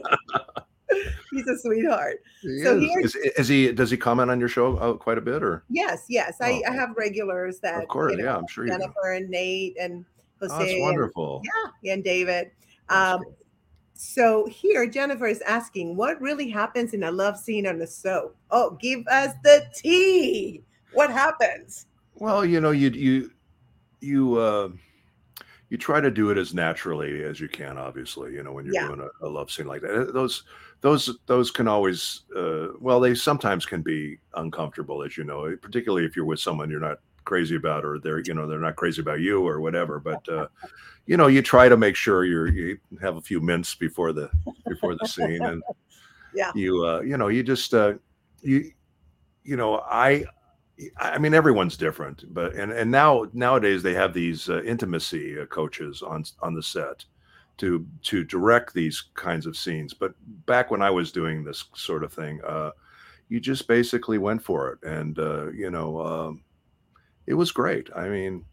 [1.32, 2.16] he's a sweetheart.
[2.42, 3.14] he So is.
[3.14, 6.04] Is, is he does he comment on your show uh, quite a bit or Yes,
[6.08, 6.36] yes.
[6.40, 6.72] I, I Oh.
[6.72, 10.04] have regulars that of course you know, yeah i'm sure you Jennifer and Nate and
[10.40, 11.42] Jose oh, that's and, wonderful
[11.82, 12.50] yeah, and David.
[12.88, 13.22] Um,
[13.94, 18.36] so here, Jennifer is asking, what really happens in a love scene on the soap?
[18.50, 20.64] Oh, give us the tea.
[20.92, 21.86] What happens?
[22.16, 23.30] Well, you know, you you
[24.00, 24.70] you uh,
[25.72, 27.78] you try to do it as naturally as you can.
[27.78, 28.88] Obviously, you know, when you're Yeah.
[28.88, 30.42] doing a, a love scene like that, Uh, those
[30.82, 36.04] those those can always uh, well, they sometimes can be uncomfortable, as you know, particularly
[36.04, 39.00] if you're with someone you're not crazy about, or they're you know they're not crazy
[39.00, 39.98] about you or whatever.
[39.98, 40.46] But uh,
[41.06, 44.28] you know, you try to make sure you're you have a few mints before the
[44.68, 45.62] before the scene, and
[46.34, 46.52] Yeah.
[46.54, 47.94] you uh, you know, you just uh,
[48.42, 48.72] you
[49.42, 50.26] you know, I
[50.98, 55.46] I mean, everyone's different, but and and now nowadays they have these uh, intimacy uh,
[55.46, 57.04] coaches on on the set
[57.58, 59.94] to to direct these kinds of scenes.
[59.94, 60.14] But
[60.46, 62.70] back when I was doing this sort of thing, uh,
[63.28, 66.42] you just basically went for it, and uh, you know, um,
[67.26, 67.88] it was great.
[67.94, 68.44] I mean,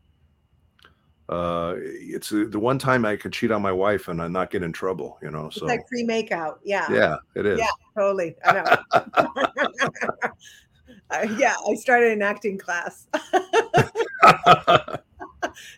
[1.30, 4.50] uh, it's uh, the one time I could cheat on my wife and I not
[4.50, 5.20] get in trouble.
[5.22, 6.58] You know, It's so like pre makeout.
[6.64, 7.60] Yeah, yeah, it is.
[7.60, 7.72] Yeah.
[7.96, 8.36] totally.
[8.44, 10.32] I know.
[11.12, 13.08] Uh, yeah, I started an acting class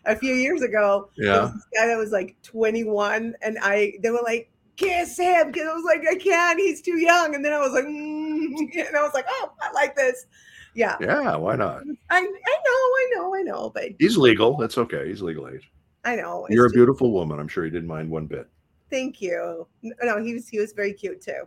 [0.05, 1.09] a few years ago.
[1.17, 1.51] Yeah.
[1.73, 5.83] guy that was like 21, and I they were like, kiss him because I was
[5.85, 7.35] like, I can't, he's too young.
[7.35, 10.25] And then I was like, mm, and I was like, oh, I like this.
[10.73, 11.83] Yeah, Yeah, why not?
[12.09, 14.55] I, I know, I know, I know, but He's legal.
[14.57, 15.07] That's okay.
[15.09, 15.69] He's legal age.
[16.05, 16.47] I know.
[16.49, 17.39] You're a just- beautiful woman.
[17.39, 18.49] I'm sure he didn't mind one bit.
[18.89, 19.67] Thank you.
[19.81, 21.43] No, he was he was very cute too.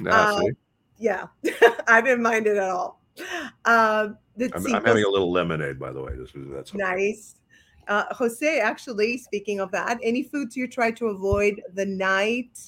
[0.00, 0.44] Nah, Um.
[0.98, 1.26] Yeah,
[1.86, 2.97] I didn't mind it at all.
[4.38, 6.14] Let's I'm, I'm having a little lemonade, by the way.
[6.16, 6.78] This is that's okay.
[6.78, 7.34] nice.
[7.88, 12.60] Uh, Jose, actually, speaking of that, any foods you try to avoid the night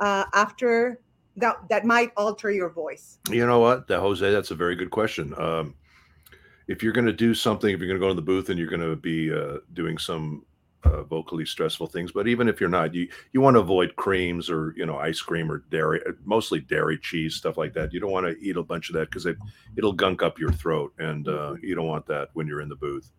[0.00, 1.00] uh, after
[1.36, 3.18] that that might alter your voice?
[3.30, 5.34] You know what, that Jose, that's a very good question.
[5.38, 5.74] Um,
[6.66, 8.58] if you're going to do something, if you're going to go in the booth and
[8.58, 10.44] you're going to be uh, doing some
[10.84, 14.50] uh, vocally stressful things, but even if you're not, you you want to avoid creams
[14.50, 17.92] or you know ice cream or dairy, uh, mostly dairy, cheese, stuff like that.
[17.92, 19.36] You don't want to eat a bunch of that because it
[19.76, 22.76] it'll gunk up your throat, and uh, you don't want that when you're in the
[22.76, 23.10] booth.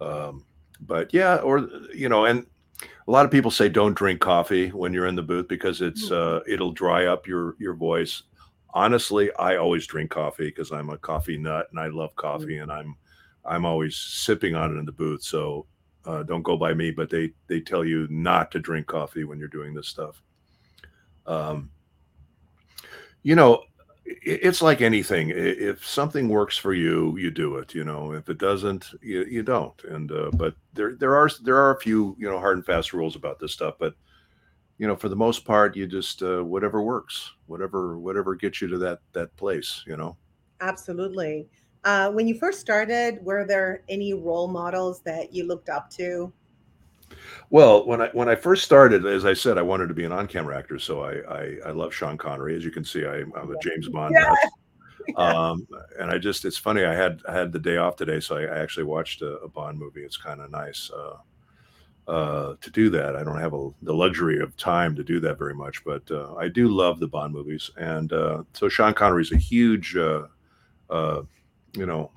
[0.00, 0.44] Um,
[0.80, 2.46] but yeah, or you know, and
[2.82, 6.10] a lot of people say don't drink coffee when you're in the booth because it's
[6.10, 8.22] uh, it'll dry up your your voice.
[8.72, 12.70] Honestly i always drink coffee because i'm a coffee nut and i love coffee and
[12.70, 12.94] i'm
[13.44, 15.24] i'm always sipping on it in the booth.
[15.24, 15.66] So
[16.06, 19.38] uh, don't go by me but they they tell you not to drink coffee when
[19.38, 20.22] you're doing this stuff.
[21.26, 21.70] Um,
[23.22, 23.54] you know
[24.06, 25.30] i- it's like anything.
[25.34, 28.12] If something works for you you do it you know.
[28.12, 29.82] If it doesn't you, you don't.
[29.84, 32.92] And uh, but there there are there are a few you know hard and fast
[32.92, 33.74] rules about this stuff.
[33.78, 33.94] But
[34.78, 38.68] you know for the most part you just uh, whatever works whatever whatever gets you
[38.68, 40.16] to that that place you know.
[40.60, 41.48] Absolutely.
[41.84, 46.32] Uh, when you first started, were there any role models that you looked up to?
[47.50, 50.12] well when i when i first started as i said i wanted to be an
[50.12, 53.50] on-camera actor so i i, I love sean connery as you can see I, i'm
[53.50, 54.14] a james bond
[55.08, 55.16] Yeah.
[55.16, 55.66] um
[55.98, 58.42] and i just it's funny i had i had the day off today so i,
[58.42, 61.16] I actually watched a, a bond movie it's kind of nice uh
[62.08, 63.14] uh, to do that.
[63.14, 66.34] I don't have a, the luxury of time to do that very much, but uh,
[66.34, 70.22] I do love the Bond movies, and uh, so Sean Connery's a huge, uh,
[70.88, 71.22] uh,
[71.74, 72.10] you know,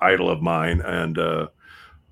[0.00, 1.48] idol of mine, and uh,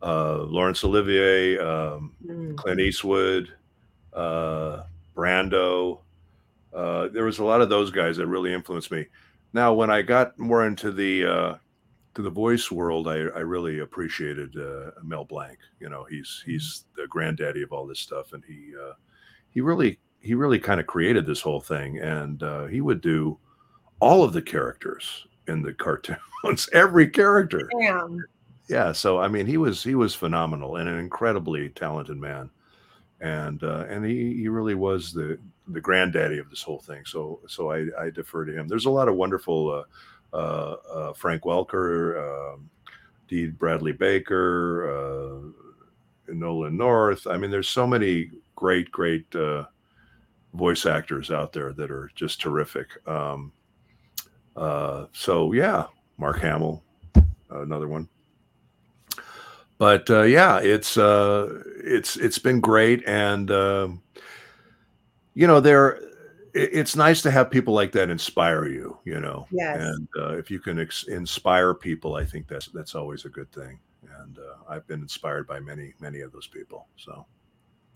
[0.03, 3.53] uh, Laurence Olivier, um, Mm, Clint Eastwood,
[4.13, 4.83] uh,
[5.17, 6.01] Brando.
[6.73, 9.07] Uh, there was a lot of those guys that really influenced me.
[9.53, 11.55] Now, when I got more into the uh,
[12.15, 15.59] to the voice world, I, I really appreciated uh, Mel Blanc.
[15.81, 18.93] You know, he's he's the granddaddy of all this stuff, and he uh,
[19.51, 23.39] he really he really kind of created this whole thing, and uh, he would do
[24.01, 27.69] all of the characters in the cartoons, every character.
[27.81, 28.25] Damn.
[28.69, 32.51] yeah so i mean he was he was phenomenal and an incredibly talented man.
[33.21, 37.03] And uh and he he really was the the granddaddy of this whole thing.
[37.05, 38.69] So so i i defer to him.
[38.69, 39.71] There's a lot of wonderful
[40.33, 42.71] uh uh, uh frank welker um
[43.27, 47.27] dee bradley baker uh nolan north.
[47.27, 49.65] I mean there's so many great great uh
[50.55, 52.89] voice actors out there that are just terrific.
[53.09, 53.53] Um
[54.59, 55.87] uh so yeah
[56.19, 56.83] mark hamill
[57.51, 58.09] another one
[59.79, 64.03] but uh, yeah, it's uh, it's it's been great, and um
[65.35, 66.01] you know, there
[66.53, 68.99] it's nice to have people like that inspire you.
[69.05, 69.77] You know, Yes.
[69.77, 73.53] and uh, if you can ex- inspire people, I think that's that's always a good
[73.53, 73.79] thing.
[74.21, 76.89] And uh, I've been inspired by many many of those people.
[76.97, 77.25] So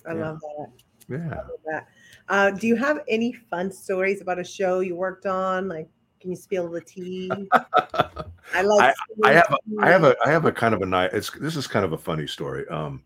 [0.07, 0.21] I Yeah.
[0.21, 0.73] love that.
[1.09, 1.89] yeah, love that.
[2.29, 5.67] Uh, do you have any fun stories about a show you worked on?
[5.67, 5.89] Like,
[6.23, 7.31] can you spill the tea?
[7.53, 8.95] I like.
[9.25, 11.11] I have A, I have a I have a kind of a nice.
[11.13, 12.67] It's this is kind of a funny story.
[12.69, 13.03] Um,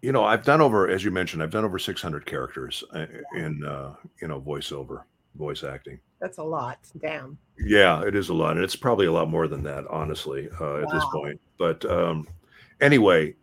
[0.00, 3.06] you know, I've done over, as you mentioned, I've done over 600 characters uh,
[3.36, 5.02] in uh, you know voiceover,
[5.36, 6.00] voice acting.
[6.18, 6.78] That's a lot.
[7.00, 7.38] Damn.
[7.58, 10.78] Yeah, it is a lot, and it's probably a lot more than that, honestly, uh,
[10.78, 11.40] at this point.
[11.58, 12.26] But um,
[12.80, 13.34] anyway,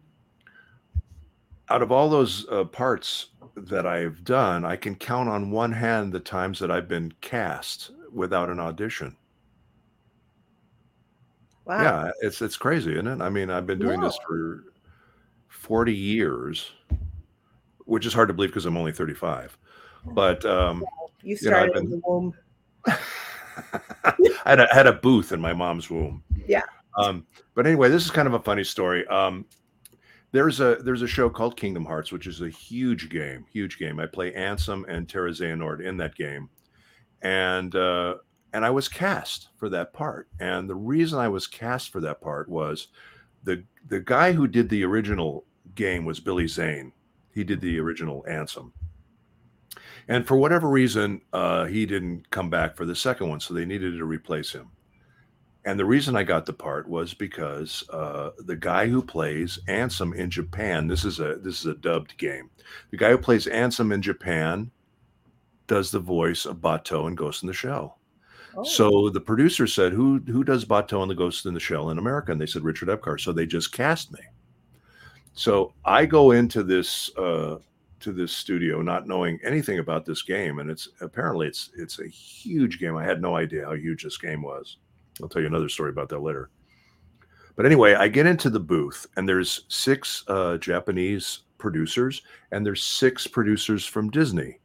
[1.69, 6.13] out of all those uh, parts that I've done, I can count on one hand
[6.13, 9.15] the times that I've been cast without an audition.
[11.65, 11.81] Wow.
[11.81, 13.21] Yeah, it's it's crazy, isn't it?
[13.21, 14.65] I mean, I've been doing this for
[15.47, 16.71] 40 years,
[17.85, 19.57] which is hard to believe because I'm only 35.
[20.05, 20.85] But um,
[21.23, 22.33] you know, started in been- the womb.
[22.85, 24.13] I
[24.45, 26.23] had a, had a booth in my mom's womb.
[26.47, 26.61] Yeah.
[26.97, 29.07] Um, but anyway, this is kind of a funny story.
[29.07, 29.45] Um,
[30.35, 34.01] there's a there's a show called Kingdom Hearts, which is a huge game, huge game.
[34.01, 36.49] I play Ansem and Terra Xehanort in that game,
[37.21, 38.15] and uh,
[38.51, 40.27] and I was cast for that part.
[40.41, 42.89] And the reason I was cast for that part was
[43.45, 46.91] the the guy who did the original game was Billy Zane.
[47.33, 48.73] He did the original Ansem.
[50.09, 53.65] And for whatever reason, uh, he didn't come back for the second one, so they
[53.65, 54.67] needed to replace him.
[55.65, 60.15] And the reason I got the part was because uh, the guy who plays Ansem
[60.15, 62.49] in Japan, this is a this is a dubbed game.
[62.91, 64.71] The guy who plays Ansem in Japan
[65.67, 67.99] does the voice of Batou in Ghost in the Shell.
[68.55, 71.89] Oh, So the producer said, "Who who does Batou and the Ghost in the Shell
[71.89, 73.19] in America?" And they said Richard Epcar.
[73.19, 74.21] So they just cast me.
[75.33, 77.57] So I go into this uh,
[77.99, 82.07] to this studio not knowing anything about this game, and it's apparently it's it's a
[82.07, 82.95] huge game.
[82.95, 84.77] I had no idea how huge this game was.
[85.21, 86.49] I'll tell you another story about that later.
[87.55, 92.83] But anyway, I get into the booth, and there's six uh, Japanese producers, and there's
[92.83, 94.59] six producers from Disney.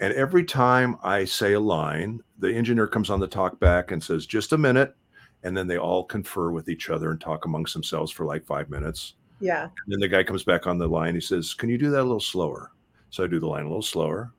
[0.00, 4.02] And every time I say a line, the engineer comes on the talk back and
[4.02, 4.96] says, "Just a minute,"
[5.44, 8.70] and then they all confer with each other and talk amongst themselves for like five
[8.70, 9.14] minutes.
[9.40, 9.64] Yeah.
[9.64, 11.14] And then the guy comes back on the line.
[11.14, 12.72] He says, "Can you do that a little slower?"
[13.10, 14.32] So I do the line a little slower,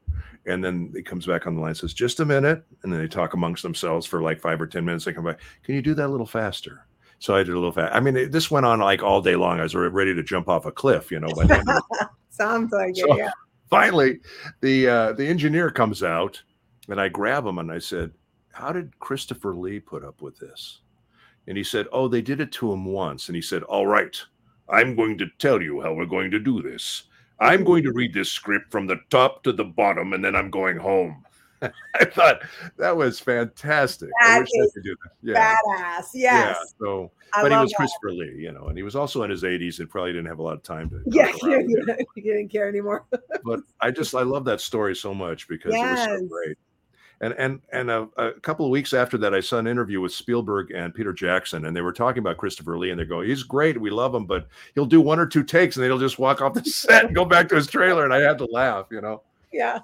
[0.45, 2.99] and then he comes back on the line and says, "Just a minute," and then
[2.99, 5.05] they talk amongst themselves for like five or ten minutes.
[5.05, 6.85] They come back, "Can you do that a little faster?"
[7.19, 7.95] So I did a little fast.
[7.95, 9.59] I mean, it, this went on like all day long.
[9.59, 11.29] I was ready to jump off a cliff, you know.
[11.35, 12.07] By the end of it.
[12.29, 13.17] Sounds like So- it.
[13.19, 13.31] Yeah.
[13.69, 14.19] finally
[14.61, 16.39] the uh the engineer comes out
[16.89, 18.11] and i grab him and i said
[18.51, 20.81] how did christopher lee put up with this
[21.47, 24.21] and he said oh they did it to him once and he said all right
[24.69, 27.03] i'm going to tell you how we're going to do this
[27.39, 30.49] i'm going to read this script from the top to the bottom and then i'm
[30.49, 31.23] going home
[31.95, 32.41] i thought
[32.77, 36.03] that was fantastic i That wish i could do that yeah Badass.
[36.13, 36.13] Yes.
[36.13, 37.77] yeah so I but he was that.
[37.77, 40.39] christopher lee you know and he was also in his 80s and probably didn't have
[40.39, 43.05] a lot of time to Yeah, fuck you, around, you know you didn't care anymore.
[43.43, 46.57] but I just I love that story so much because it was so great.
[47.21, 50.11] And and and a, a couple of weeks after that, I saw an interview with
[50.13, 53.43] Spielberg and Peter Jackson, and they were talking about Christopher Lee, and they go, "He's
[53.43, 56.19] great, we love him, but he'll do one or two takes, and then he'll just
[56.19, 58.87] walk off the set and go back to his trailer." And I had to laugh,
[58.91, 59.21] you know.
[59.53, 59.79] Yeah.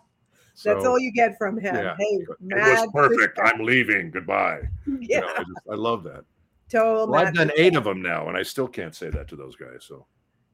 [0.64, 1.74] That's all you get from him.
[1.76, 1.96] yeah.
[1.98, 3.36] Hey, It was perfect.
[3.36, 3.46] Christopher.
[3.46, 4.12] I'm leaving.
[4.12, 4.62] Goodbye.
[4.86, 5.20] You Yeah.
[5.22, 6.24] know, I, just, I love that.
[6.70, 9.36] Total Well, I've done eight of them now, and I still can't say that to
[9.36, 9.86] those guys.
[9.88, 10.06] So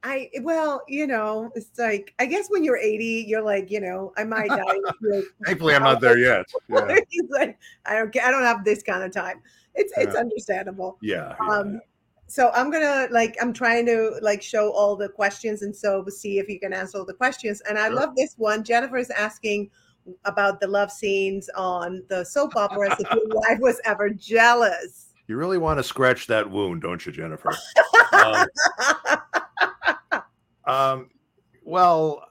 [0.04, 4.14] I well, you know, it's like I guess when you're 80, you're like, you know,
[4.18, 4.80] I might die.
[5.02, 6.46] You're- thankfully, I'm not there yet.
[6.70, 8.16] Yeah, He's like, I don't.
[8.20, 9.42] I don't have this kind of time.
[9.76, 10.20] It's it's Yeah.
[10.20, 10.98] understandable.
[11.02, 11.36] yeah.
[11.42, 11.48] yeah.
[11.54, 11.82] Um,
[12.28, 16.40] so I'm gonna like I'm trying to like show all the questions and so see
[16.40, 17.62] if you can answer all the questions.
[17.70, 17.96] And I Sure.
[17.96, 18.64] love this one.
[18.64, 19.70] Jennifer is asking
[20.26, 22.94] about the love scenes on the soap operas.
[23.00, 25.07] if your wife was ever jealous.
[25.28, 27.54] You really want to scratch that wound, don't you, Jennifer?
[28.12, 28.48] Um,
[30.68, 31.10] Um,
[31.64, 32.24] well,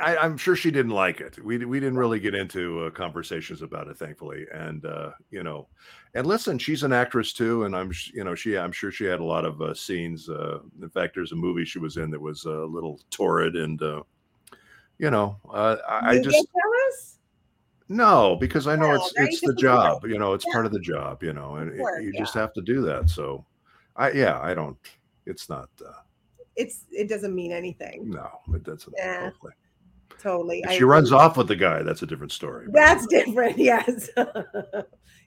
[0.00, 1.42] I, I'm sure she didn't like it.
[1.42, 4.46] We we didn't really get into uh, conversations about it, thankfully.
[4.52, 5.68] And uh, you know,
[6.14, 9.20] and listen, she's an actress too, and I'm you know she I'm sure she had
[9.20, 10.28] a lot of uh, scenes.
[10.28, 13.80] Uh, in fact, there's a movie she was in that was a little torrid, and
[13.82, 14.02] uh,
[14.98, 16.48] you know, uh, I, I just?
[17.90, 20.06] No, because I know No, it's it's the job.
[20.06, 20.52] You know, it's Yeah.
[20.54, 21.22] part of the job.
[21.22, 23.10] You know, and Of it- course, you just have to do that.
[23.10, 23.44] So,
[23.96, 24.78] I yeah, I don't.
[25.26, 25.68] It's not.
[25.84, 25.92] Uh,
[26.56, 28.08] It's it doesn't mean anything.
[28.10, 28.94] no, it doesn't.
[28.96, 29.24] Yeah.
[29.24, 29.52] hopefully.
[30.18, 30.60] Totally.
[30.60, 31.18] If I she runs agree.
[31.20, 32.66] off with the guy, that's a different story.
[32.66, 33.58] but- That's different.
[33.70, 34.08] Yes.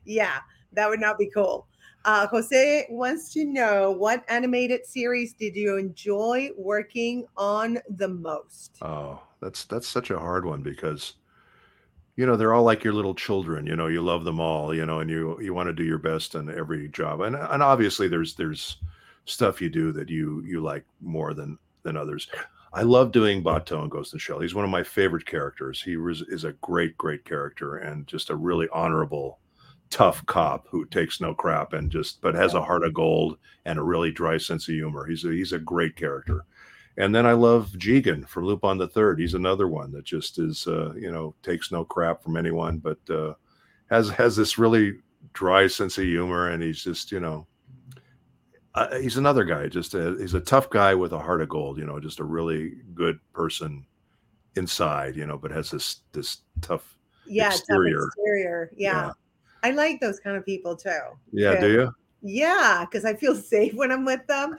[0.05, 0.39] yeah,
[0.73, 1.67] that would not be cool.
[2.05, 8.77] Uh, Jose wants to know what animated series did you enjoy working on the most?
[8.81, 11.13] Oh, that's that's such a hard one because
[12.15, 13.65] you know they're all like your little children.
[13.65, 14.73] You know, you love them all.
[14.73, 17.21] You know, and you you want to do your best in every job.
[17.21, 18.77] And and obviously there's there's
[19.25, 22.27] stuff you do that you you like more than than others.
[22.73, 24.39] I love doing Batou and Ghost and Shell.
[24.39, 25.81] He's one of my favorite characters.
[25.81, 29.39] He was is a great great character and just a really honorable
[29.89, 33.77] tough cop who takes no crap and just but has a heart of gold and
[33.77, 35.05] a really dry sense of humor.
[35.05, 36.45] He's a, he's a great character.
[36.97, 39.19] And then I love Jigen from Lupin the Third.
[39.19, 42.99] He's another one that just is, uh, you know, takes no crap from anyone, but
[43.09, 43.33] uh,
[43.89, 44.99] has has this really
[45.33, 47.47] dry sense of humor, and he's just, you know,
[48.75, 49.67] uh, he's another guy.
[49.67, 51.77] Just a, he's a tough guy with a heart of gold.
[51.77, 53.85] You know, just a really good person
[54.55, 55.15] inside.
[55.15, 56.95] You know, but has this this tough.
[57.25, 58.05] Yeah, tough Exterior.
[58.07, 58.71] exterior.
[58.75, 59.05] Yeah.
[59.05, 59.11] Yeah.
[59.63, 60.99] I like those kind of people too.
[61.31, 61.95] Yeah, do you?
[62.21, 64.57] Yeah, because I feel safe when I'm with them.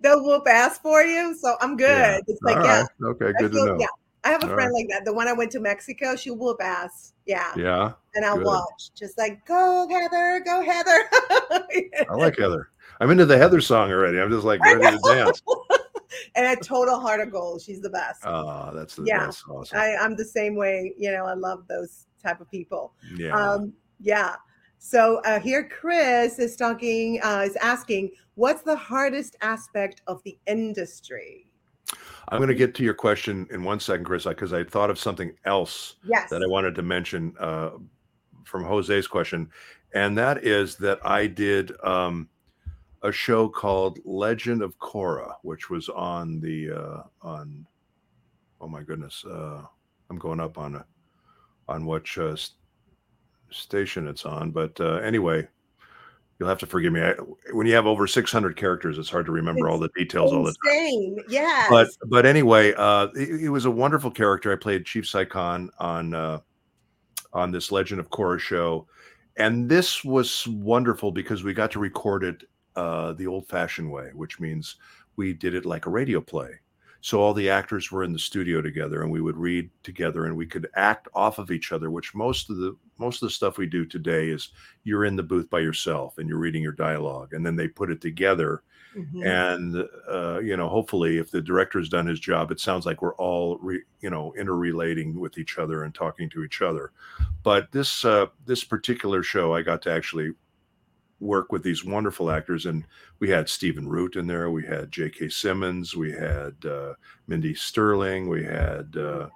[0.00, 1.88] They'll whoop ass for you, so I'm good.
[1.88, 2.18] Yeah.
[2.26, 2.88] It's like, All yeah, right.
[3.10, 3.76] Okay, good to know.
[3.78, 3.86] yeah.
[4.24, 4.82] I have a All friend right.
[4.82, 5.04] like that.
[5.04, 7.12] The one I went to Mexico, she'll whoop ass.
[7.26, 7.52] Yeah.
[7.56, 8.46] Yeah, and I'll good.
[8.46, 8.90] watch.
[8.94, 11.08] Just like, go Heather, go Heather.
[12.10, 12.70] I like Heather.
[13.00, 14.20] I'm into the Heather song already.
[14.20, 15.42] I'm just like ready to dance.
[16.36, 17.62] and a total heart of gold.
[17.62, 18.22] She's the best.
[18.24, 19.24] Oh, that's the Yeah.
[19.24, 19.78] that's awesome.
[19.78, 20.94] I, I'm the same way.
[20.96, 22.92] You know, I love those type of people.
[23.16, 23.30] yeah.
[23.36, 24.36] Um, yeah.
[24.84, 30.36] So uh, here, Chris is talking, uh, is asking, what's the hardest aspect of the
[30.48, 31.46] industry?
[32.28, 34.98] I'm going to get to your question in one second, Chris, because I thought of
[34.98, 36.28] something else Yes.
[36.30, 37.70] that I wanted to mention uh,
[38.44, 39.48] from Jose's question,
[39.94, 42.28] and that is that I did um,
[43.02, 47.66] a show called Legend of Korra, which was on the uh, on.
[48.60, 49.62] Oh my goodness, uh,
[50.10, 50.84] I'm going up on a
[51.68, 52.36] on which uh,
[53.52, 55.46] station it's on, but uh, anyway,
[56.38, 57.00] you'll have to forgive me.
[57.00, 57.12] I,
[57.52, 60.54] when you have over 600 characters, it's hard to remember all the details all the
[60.66, 61.24] time.
[61.28, 61.66] Yeah.
[61.70, 64.52] But but anyway, uh, he, he was a wonderful character.
[64.52, 66.40] I played Chief Saikhan on uh,
[67.32, 68.86] on this Legend of Korra show,
[69.36, 72.42] and this was wonderful because we got to record it
[72.74, 74.76] uh, the old-fashioned way, which means
[75.16, 76.50] we did it like a radio play.
[77.02, 80.36] So all the actors were in the studio together, and we would read together, and
[80.36, 81.90] we could act off of each other.
[81.90, 84.50] Which most of the most of the stuff we do today is
[84.84, 87.90] you're in the booth by yourself and you're reading your dialogue, and then they put
[87.90, 88.62] it together.
[88.96, 89.24] Mhm.
[89.26, 93.16] And uh, you know, hopefully, if the director's done his job, it sounds like we're
[93.16, 96.92] all re, you know interrelating with each other and talking to each other.
[97.42, 100.32] But this uh, this particular show, I got to actually
[101.22, 102.84] work with these wonderful actors and
[103.20, 105.28] we had Stephen Root in there we had J.K.
[105.28, 106.94] Simmons we had uh,
[107.28, 109.28] Mindy Sterling we had uh,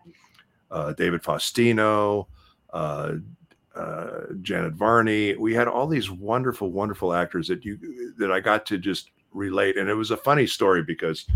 [0.71, 2.27] uh, David Faustino
[2.73, 3.13] uh,
[3.75, 8.67] uh, Janet Varney we had all these wonderful wonderful actors that you that I got
[8.67, 11.27] to just relate and it was a funny story because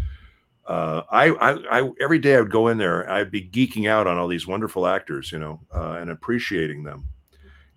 [0.66, 4.08] uh, I, I, I every day I would go in there I'd be geeking out
[4.08, 7.08] on all these wonderful actors you know uh, and appreciating them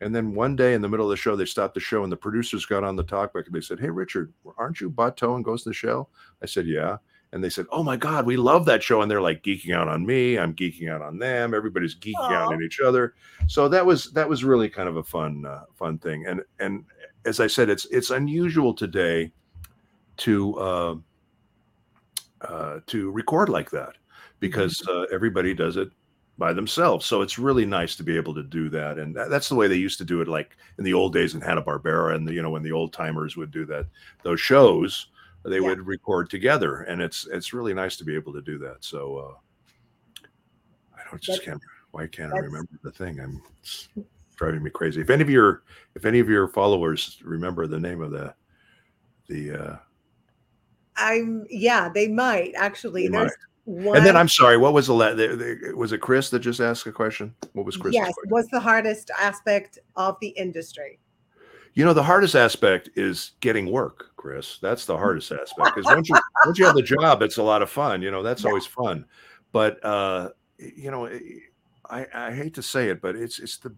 [0.04, 2.12] and then one day in the middle of the show, they stopped the show and
[2.12, 5.46] the producers got on the talkback and they said, Hey, Richard, aren't you Batou and
[5.46, 6.10] Ghost in the Shell?
[6.42, 6.98] I said, Yeah.
[7.32, 9.02] And they said, Oh my God, we love that show.
[9.02, 10.38] And they're like geeking out on me.
[10.38, 11.54] I'm geeking out on them.
[11.54, 12.54] Everybody's geeking out Aw.
[12.54, 13.16] on each other.
[13.48, 16.26] So that was that was really kind of a fun uh, fun thing.
[16.28, 16.84] And and
[17.26, 19.32] as I said, it's it's unusual today
[20.18, 20.96] to uh,
[22.42, 23.96] uh, to record like that
[24.40, 25.90] because uh, everybody does it
[26.38, 27.06] by themselves.
[27.06, 28.98] So it's really nice to be able to do that.
[28.98, 31.36] And that, that's the way they used to do it, like in the old days
[31.36, 33.86] in Hanna Barbera, and the, you know when the old timers would do that,
[34.24, 35.08] those shows
[35.46, 35.68] they Yeah.
[35.68, 38.78] would record together, and it's it's really nice to be able to do that.
[38.80, 40.24] So uh,
[40.96, 41.62] I don't just That's- can't.
[41.92, 43.20] Why can't I remember the thing?
[43.20, 43.88] I'm it's
[44.36, 45.00] driving me crazy.
[45.02, 45.62] If any of your
[45.94, 48.34] if any of your followers remember the name of the
[49.28, 49.76] the uh,
[50.96, 53.08] I'm yeah, they might actually.
[53.08, 53.32] They There's
[53.66, 55.14] one and then I'm sorry, what was the, la-
[55.76, 57.34] was it Chris that just asked a question?
[57.54, 57.94] What was Chris?
[57.94, 61.00] yes, what's the hardest aspect of the industry?
[61.74, 64.60] You know, the hardest aspect is getting work, Chris.
[64.62, 67.62] That's the hardest aspect because once you once you have the job, it's a lot
[67.62, 68.02] of fun.
[68.02, 68.50] You know, that's Yeah.
[68.50, 69.06] always fun.
[69.52, 71.10] But uh, you know,
[71.90, 73.76] I, I hate to say it, but it's it's the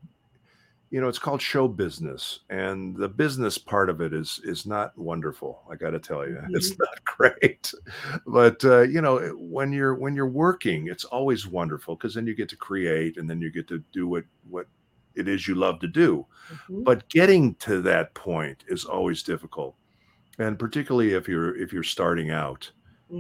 [0.92, 4.98] you know it's called show business, and the business part of it is is not
[4.98, 5.64] wonderful.
[5.72, 7.74] I got to tell you, it's not great.
[8.28, 12.36] But uh, you know, when you're when you're working, it's always wonderful because then you
[12.36, 14.68] get to create, and then you get to do what what
[15.16, 16.86] it is you love to do Mhm.
[16.86, 19.76] but getting to that point is always difficult
[20.40, 22.72] and particularly if you're if you're starting out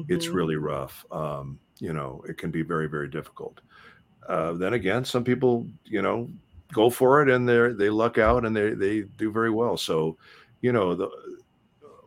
[0.09, 0.33] it's Mhm.
[0.33, 3.61] really rough um, you know it can be very very difficult
[4.27, 6.31] uh, then again some people you know
[6.73, 10.17] go for it and they they luck out and they they do very well so
[10.61, 11.09] you know the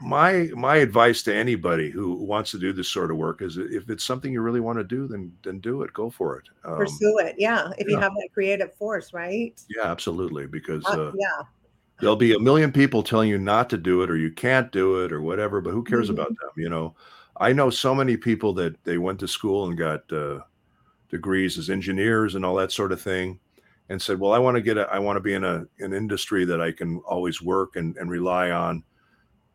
[0.01, 3.89] my my advice to anybody who wants to do this sort of work is if
[3.91, 6.77] it's something you really want to do then then do it go for it um,
[6.77, 7.35] pursue it.
[7.37, 9.59] Yeah, if you have that creative force, right?
[9.69, 11.43] yeah absolutely because Uh, uh, yeah,
[12.01, 15.03] there'll be a million people telling you not to do it or you can't do
[15.05, 16.13] it or whatever but who cares Mhm.
[16.15, 16.95] about them you know
[17.39, 20.39] i know so many people that they went to school and got uh,
[21.11, 23.41] degrees as engineers and all that sort of thing
[23.89, 25.93] and said well i want to get a i want to be in a an
[25.93, 28.83] industry that i can always work and, and rely on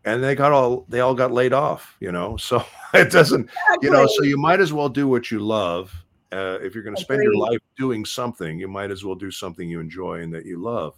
[0.06, 3.50] and they got all they all got laid off you know so it doesn't
[3.82, 5.94] you know so you might as well do what you love
[6.32, 9.30] uh, if you're going to spend your life doing something you might as well do
[9.30, 10.96] something you enjoy and that you love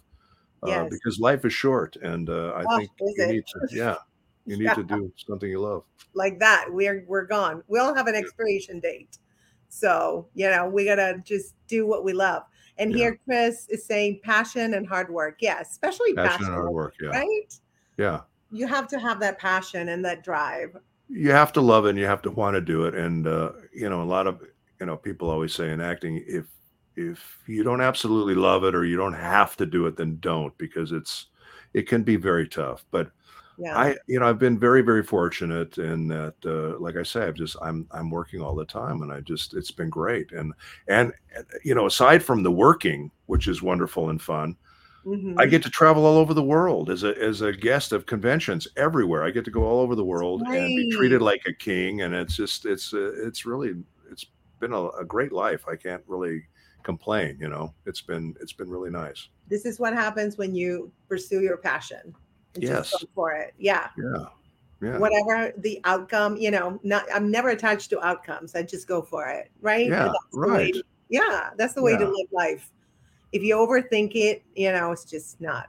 [0.62, 0.88] uh, Yes.
[0.90, 3.28] because life is short and uh, i Oh, think you it?
[3.34, 3.96] need to yeah
[4.46, 4.74] you need Yeah.
[4.74, 6.66] to do something you love like that.
[6.70, 7.62] We're we're gone.
[7.68, 9.18] We all have an expiration date.
[9.68, 12.42] So, you know, we gotta just do what we love.
[12.78, 12.96] And Yeah.
[12.96, 15.36] here Chris is saying passion and hard work.
[15.40, 17.54] Yeah, especially passion passion, and hard work yeah right?
[17.96, 20.76] yeah You have to have that passion and that drive.
[21.08, 23.52] you have to love it and you have to want to do it and uh,
[23.72, 24.42] you know a lot of
[24.80, 26.46] you know people always say in acting if
[26.96, 30.56] if you don't absolutely love it or you don't have to do it then don't
[30.58, 31.26] because it's
[31.74, 33.10] it can be very tough but
[33.58, 33.76] Yeah.
[33.76, 37.34] I, you know, I've been very, very fortunate in that, uh, like I say, I've
[37.34, 40.52] just, I'm, I'm working all the time, and I just, it's been great, and,
[40.88, 44.56] and, uh, you know, aside from the working, which is wonderful and fun,
[45.06, 45.36] Mhm.
[45.38, 48.66] I get to travel all over the world as a, as a guest of conventions
[48.76, 49.22] everywhere.
[49.22, 52.12] I get to go all over the world and be treated like a king, and
[52.12, 53.76] it's just, it's, uh, it's really,
[54.10, 54.26] it's
[54.58, 55.68] been a, a great life.
[55.68, 56.42] I can't really
[56.82, 57.38] complain.
[57.40, 59.28] You know, it's been, it's been really nice.
[59.48, 62.12] this is what happens when you pursue your passion.
[62.62, 62.90] Yes.
[62.92, 63.54] go for it.
[63.58, 63.88] Yeah.
[63.98, 64.24] Yeah,
[64.82, 68.54] yeah, Whatever the outcome, you know, not I'm never attached to outcomes.
[68.54, 69.50] I just go for it.
[69.60, 69.88] Right.
[69.88, 70.74] yeah, That's the way right.
[70.74, 71.50] to- yeah.
[71.56, 72.70] That's the way to live life.
[73.32, 75.68] If you overthink it, you know, it's just not.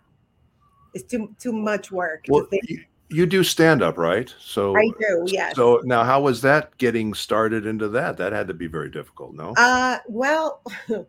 [0.93, 2.25] it's too too much work.
[2.27, 4.33] Well, you, you do stand up, right?
[4.39, 5.55] So I do, yes.
[5.55, 8.17] So now, how was that getting started into that?
[8.17, 9.53] That had to be very difficult, no?
[9.57, 10.61] Uh, well,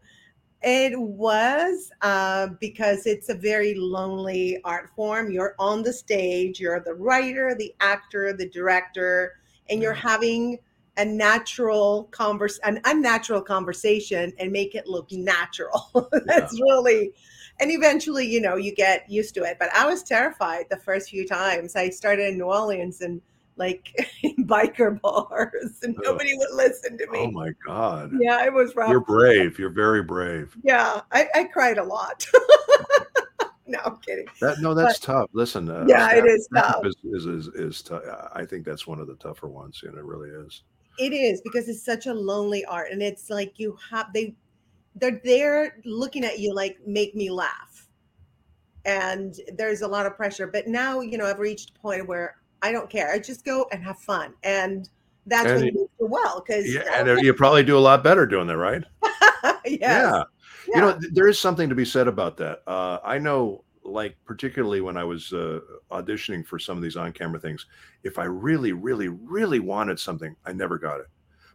[0.63, 5.31] it was uh, because it's a very lonely art form.
[5.31, 9.35] You're on the stage, you're the writer, the actor, the director,
[9.71, 10.59] and you're having
[10.97, 16.11] a natural converse, an unnatural conversation, and make it look natural.
[16.27, 17.13] That's really,
[17.61, 19.59] and eventually, you know, you get used to it.
[19.61, 21.77] But I was terrified the first few times.
[21.77, 23.23] I started in New Orleans and
[23.59, 23.93] like
[24.41, 27.19] biker bars, and nobody would listen to me.
[27.19, 28.13] oh my God.
[28.21, 28.91] Yeah, it was rough.
[28.91, 29.59] You're brave.
[29.59, 30.57] You're very brave.
[30.63, 32.27] Yeah, I, I cried a lot.
[33.67, 34.27] no, I'm kidding.
[34.41, 35.29] That no, that's tough.
[35.33, 36.87] Listen, uh, Yeah, it stand- tough.
[36.87, 38.03] Is, is, is, is tough.
[38.33, 40.63] I think that's one of the tougher ones, and it really is.
[40.99, 44.35] It is because it's such a lonely art, and it's like you have they
[44.97, 47.87] they're there looking at you like make me laugh,
[48.85, 50.47] and there's a lot of pressure.
[50.47, 53.11] But now you know I've reached a point where I don't care.
[53.13, 54.89] I just go and have fun, and
[55.27, 58.27] that's And when you- do well because Yeah, and you probably do a lot better
[58.27, 58.83] doing that, right?
[59.65, 59.79] yes.
[59.81, 60.23] Yeah.
[60.69, 60.75] Yeah.
[60.75, 62.63] You know, th- there is something to be said about that.
[62.67, 67.13] Uh, I know, like, particularly when I was uh, auditioning for some of these on
[67.13, 67.65] camera things,
[68.05, 71.07] if I really, really, really wanted something, I never got it.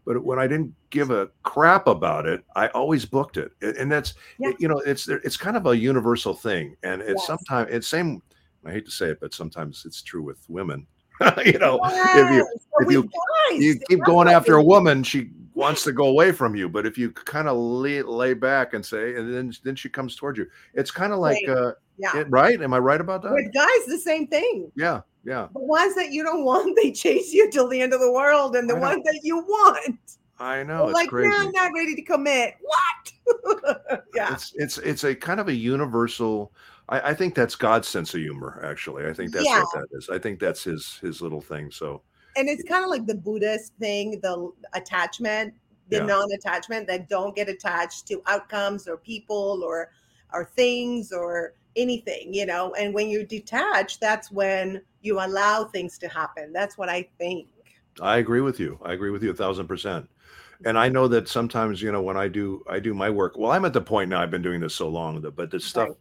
[0.05, 3.51] But when I didn't give a crap about it, I always booked it.
[3.61, 4.51] And that's, Yeah.
[4.59, 6.75] you know, it's it's kind of a universal thing.
[6.83, 7.27] And it's Yes.
[7.27, 8.21] sometimes, it's same,
[8.65, 10.87] I hate to say it, but sometimes it's true with women.
[11.45, 12.47] you know, if you
[12.79, 16.55] if you- guys, you keep going after a woman, she wants to go away from
[16.55, 16.67] you.
[16.67, 20.15] But if you kind of lay, lay back and say, and then then she comes
[20.15, 21.57] towards you, it's kind of like, Right.
[21.57, 22.59] uh, Yeah, it, right?
[22.61, 23.31] Am I right about that?
[23.33, 24.71] with guys, the same thing.
[24.75, 25.47] Yeah, yeah.
[25.53, 28.55] The ones that you don't want, they chase you till the end of the world,
[28.55, 29.99] and the ones that you want,
[30.39, 31.29] I know it's like, crazy.
[31.29, 32.55] no, I'm not ready to commit.
[32.63, 34.03] What?
[34.15, 36.51] yeah, It's it's it's a kind of a universal.
[36.89, 38.61] I, I think that's God's sense of humor.
[38.63, 39.63] Actually, I think that's Yeah.
[39.63, 40.09] what that is.
[40.09, 41.71] I think that's his his little thing.
[41.71, 42.01] So
[42.35, 45.53] and it's kind of like the Buddhist thing, the attachment,
[45.89, 46.05] the Yeah.
[46.05, 49.91] non-attachment that don't get attached to outcomes or people or
[50.33, 52.73] or things or anything, you know.
[52.73, 56.51] And when you detach, that's when you allow things to happen.
[56.51, 57.47] That's what I think.
[58.01, 58.79] I agree with you.
[58.83, 60.09] I agree with you a thousand percent.
[60.65, 60.93] And I mm-hmm.
[60.93, 63.73] know that sometimes, you know, when I do I do my work, well, I'm at
[63.73, 64.21] the point now.
[64.21, 65.97] I've been doing this so long but this stuff Right.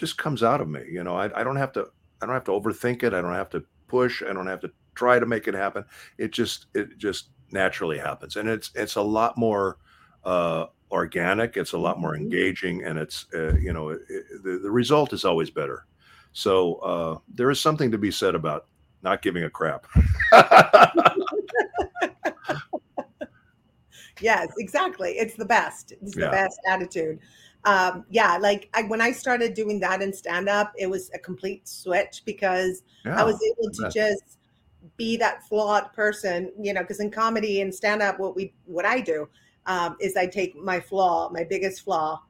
[0.00, 0.80] Just comes out of me.
[0.90, 1.86] You know, I, I don't have to
[2.20, 3.14] I don't have to overthink it.
[3.14, 4.22] I don't have to push.
[4.22, 5.84] I don't have to try to make it happen.
[6.18, 9.76] It just it just naturally happens, and it's it's a lot more
[10.24, 11.56] uh, organic.
[11.56, 12.20] It's a lot more Mhm.
[12.22, 15.86] engaging, and it's uh, you know it, it- the the result is always better.
[16.32, 18.66] So uh, there is something to be said about
[19.02, 19.86] not giving a crap.
[24.20, 25.12] Yes, exactly.
[25.12, 25.92] It's the best.
[26.02, 26.26] It's Yeah.
[26.26, 27.18] the best attitude.
[27.64, 31.18] Um, yeah, like I, when I started doing that in stand up, it was a
[31.18, 34.38] complete switch because yeah, I was able to just
[34.96, 38.86] be that flawed person, you know, because in comedy and stand up, what we what
[38.86, 39.28] I do
[39.66, 42.22] um, is I take my flaw, my biggest flaw,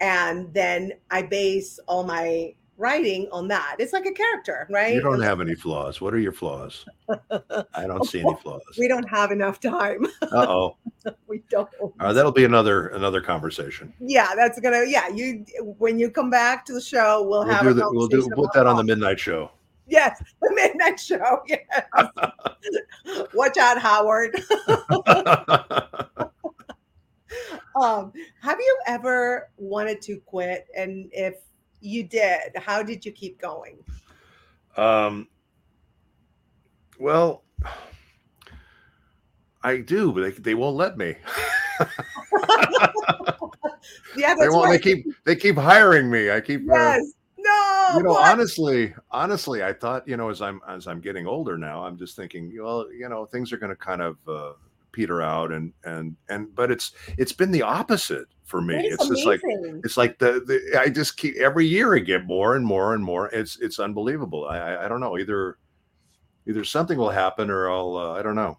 [0.00, 3.76] and then I base all my writing on that.
[3.78, 4.92] It's like a character, right?
[4.92, 6.00] You don't have any flaws.
[6.00, 6.84] What are your flaws?
[7.08, 8.60] I don't see any flaws.
[8.76, 10.06] we don't have enough time.
[10.32, 10.76] Uh oh.
[11.26, 11.68] we don't.
[12.00, 13.92] Uh, that'll be another another conversation.
[14.00, 14.84] yeah, that's gonna.
[14.86, 15.44] Yeah, you
[15.78, 17.90] when you come back to the show, we'll, We'll have do a that.
[17.92, 19.50] We'll do conversation put that on the midnight show.
[19.88, 21.42] Yes, the midnight show.
[21.48, 23.26] Yes.
[23.34, 24.40] Watch out, Howard.
[27.74, 30.66] Um, have you ever wanted to quit?
[30.76, 31.34] And if
[31.82, 33.78] you did, how did you keep going?
[34.76, 35.28] um.
[36.98, 37.42] Well,
[39.62, 41.16] I do, but they, they won't let me.
[44.16, 44.70] Yeah, they won't.
[44.70, 46.30] They keep they keep hiring me.
[46.30, 46.68] I keep.
[46.70, 47.12] uh, Yes.
[47.38, 47.96] No.
[47.96, 48.30] you know, what?
[48.30, 52.14] honestly, honestly, I thought, you know, as I'm as I'm getting older now, I'm just
[52.14, 54.52] thinking, well, you know, things are going to kind of uh,
[54.92, 58.76] peter out, and and and, but it's it's been the opposite for me.
[58.76, 59.40] It's just like
[59.84, 63.02] it's like the, the I just keep every year I get more and more and
[63.02, 63.28] more.
[63.28, 64.46] It's it's unbelievable.
[64.46, 65.58] I I, don't know either
[66.46, 68.58] either something will happen or I'll uh, I don't know.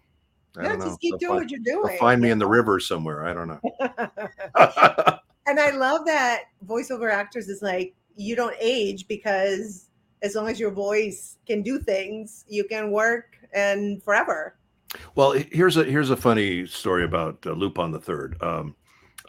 [0.56, 0.86] I yeah, don't know.
[0.86, 1.98] just keep They'll doing find, what you're doing.
[1.98, 3.24] find me in the river somewhere.
[3.24, 3.60] I don't know.
[5.46, 9.90] and I love that voiceover actors is like you don't age because
[10.22, 14.56] as long as your voice can do things, you can work and forever.
[15.14, 18.36] Well, here's a here's a funny story about uh, Lupin the Third.
[18.42, 18.74] Um,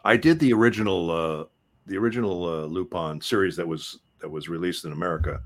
[0.04, 1.44] I did the original uh,
[1.86, 5.40] the original uh, Lupin series that was that was released in America,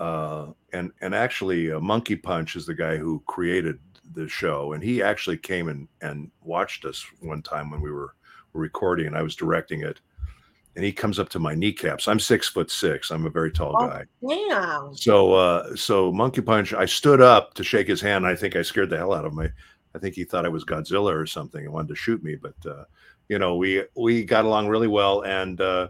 [0.00, 3.78] uh, and and actually uh, Monkey Punch is the guy who created
[4.14, 8.14] the show, and he actually came and and watched us one time when we were
[8.52, 10.00] recording, and I was directing it,
[10.76, 12.06] and he comes up to my kneecaps.
[12.06, 13.10] I'm six foot six.
[13.10, 13.88] I'm a very tall Oh.
[13.88, 14.04] guy.
[14.20, 14.92] Wow.
[14.94, 18.26] So uh so Monkey Punch, I stood up to shake his hand.
[18.26, 19.40] I think I scared the hell out of him.
[19.40, 19.50] I,
[19.94, 22.36] I think he thought I was Godzilla or something and wanted to shoot me.
[22.36, 22.84] But uh,
[23.28, 25.22] you know, we we got along really well.
[25.22, 25.88] And uh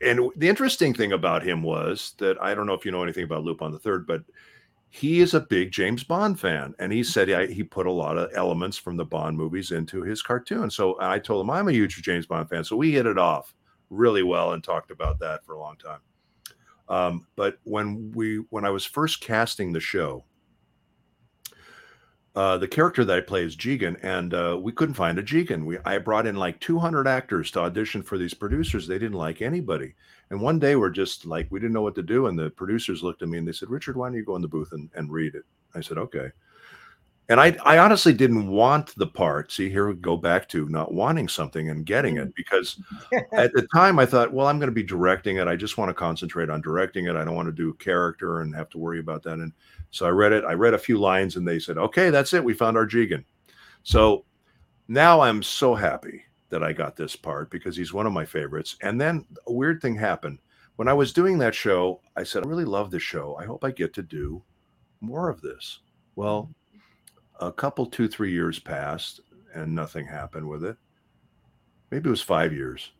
[0.00, 3.24] and the interesting thing about him was that I don't know if you know anything
[3.24, 4.22] about Lupin the Third, but
[4.90, 8.16] he is a big James Bond fan, and he said I, he put a lot
[8.16, 10.70] of elements from the Bond movies into his cartoon.
[10.70, 13.54] So I told him I'm a huge James Bond fan, so we hit it off
[13.90, 16.00] really well and talked about that for a long time.
[16.88, 20.24] Um, but when we when I was first casting the show,
[22.34, 25.64] uh, the character that I play is Jigen, and uh, we couldn't find a Jigen.
[25.64, 28.86] We I brought in like 200 actors to audition for these producers.
[28.86, 29.94] They didn't like anybody.
[30.30, 33.02] And one day we're just like we didn't know what to do, and the producers
[33.02, 34.88] looked at me and they said, "Richard, why don't you go in the booth and,
[34.94, 36.30] and read it?" I said, "Okay."
[37.30, 39.52] And I I honestly didn't want the part.
[39.52, 42.34] See, here we go back to not wanting something and getting it mm.
[42.34, 42.80] because
[43.32, 45.46] at the time I thought, well, I'm going to be directing it.
[45.46, 47.16] I just want to concentrate on directing it.
[47.16, 49.34] I don't want to do character and have to worry about that.
[49.34, 49.52] And
[49.90, 50.44] so I read it.
[50.44, 52.42] I read a few lines and they said, okay, that's it.
[52.42, 53.24] We found our Jigen.
[53.82, 54.24] So
[54.88, 58.76] now I'm so happy that I got this part because he's one of my favorites.
[58.82, 60.38] And then a weird thing happened.
[60.76, 63.36] When I was doing that show, I said, I really love this show.
[63.36, 64.42] I hope I get to do
[65.00, 65.80] more of this.
[66.16, 66.50] Well,
[67.38, 69.20] a couple, two, three years passed
[69.54, 70.76] and nothing happened with it.
[71.90, 72.92] Maybe it was five years.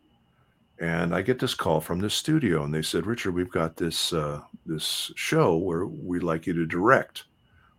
[0.81, 4.13] And I get this call from the studio, and they said, "Richard, we've got this
[4.13, 7.25] uh, this show where we'd like you to direct."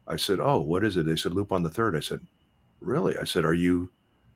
[0.06, 1.96] I said, "Oh, what is it?" They said, "Lupin the Third.
[1.96, 2.20] I said,
[2.82, 3.90] "Really?" I said, "Are you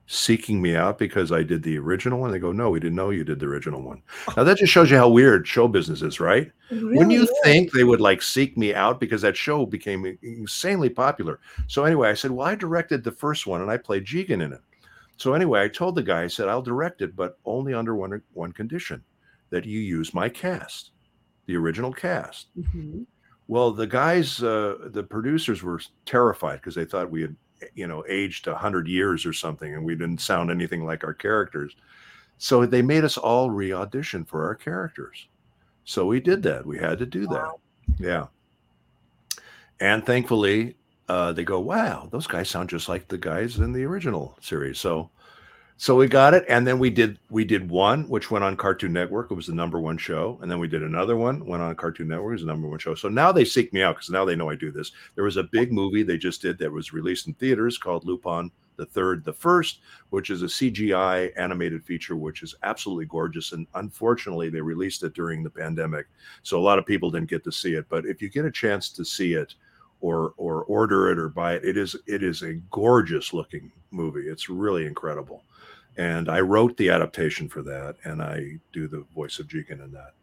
[0.08, 3.10] seeking me out because I did the original one?" They go, "No, we didn't know
[3.10, 4.02] you did the original one."
[4.38, 6.52] Now that just shows you how weird show business is, right?
[6.72, 11.40] Wouldn't you think they would like seek me out because that show became insanely popular?
[11.68, 14.54] So anyway, I said, "Well, I directed the first one and I played Jigen in
[14.54, 14.62] it."
[15.18, 18.22] So anyway, I told the guy, I said, "I'll direct it, but only under one
[18.34, 19.04] one condition,
[19.52, 20.92] that you use my cast,
[21.46, 23.06] the original cast." Mhm.
[23.48, 27.36] Well, the guys, uh, the producers were terrified because they thought we had,
[27.76, 31.14] you know, aged a hundred years or something, and we didn't sound anything like our
[31.14, 31.76] characters.
[32.38, 35.28] So they made us all re-audition for our characters.
[35.86, 36.66] So we did that.
[36.66, 37.52] We had to do that.
[38.00, 38.28] Yeah.
[39.80, 40.76] And thankfully,
[41.10, 44.80] uh, they go, "Wow, those guys sound just like the guys in the original series."
[44.80, 45.10] So,
[45.84, 48.94] so we got it, and then we did we did one, which went on Cartoon
[48.94, 49.30] Network.
[49.30, 52.08] It was the number one show, and then we did another one, went on Cartoon
[52.08, 52.30] Network.
[52.30, 52.96] It was the number one show.
[52.96, 54.94] So now they seek me out because now they know I do this.
[55.16, 58.50] There was a big movie they just did that was released in theaters called Lupin
[58.78, 59.80] the Third, the First,
[60.10, 63.52] which is a CGI animated feature, which is absolutely gorgeous.
[63.52, 66.06] And unfortunately, they released it during the pandemic,
[66.44, 67.88] so a lot of people didn't get to see it.
[67.90, 69.54] But if you get a chance to see it,
[70.00, 74.28] or or order it or buy it, it is it is a gorgeous looking movie.
[74.30, 75.44] It's really incredible.
[75.98, 79.92] And I wrote the adaptation for that, and I do the voice of Jigen in
[79.92, 80.14] that.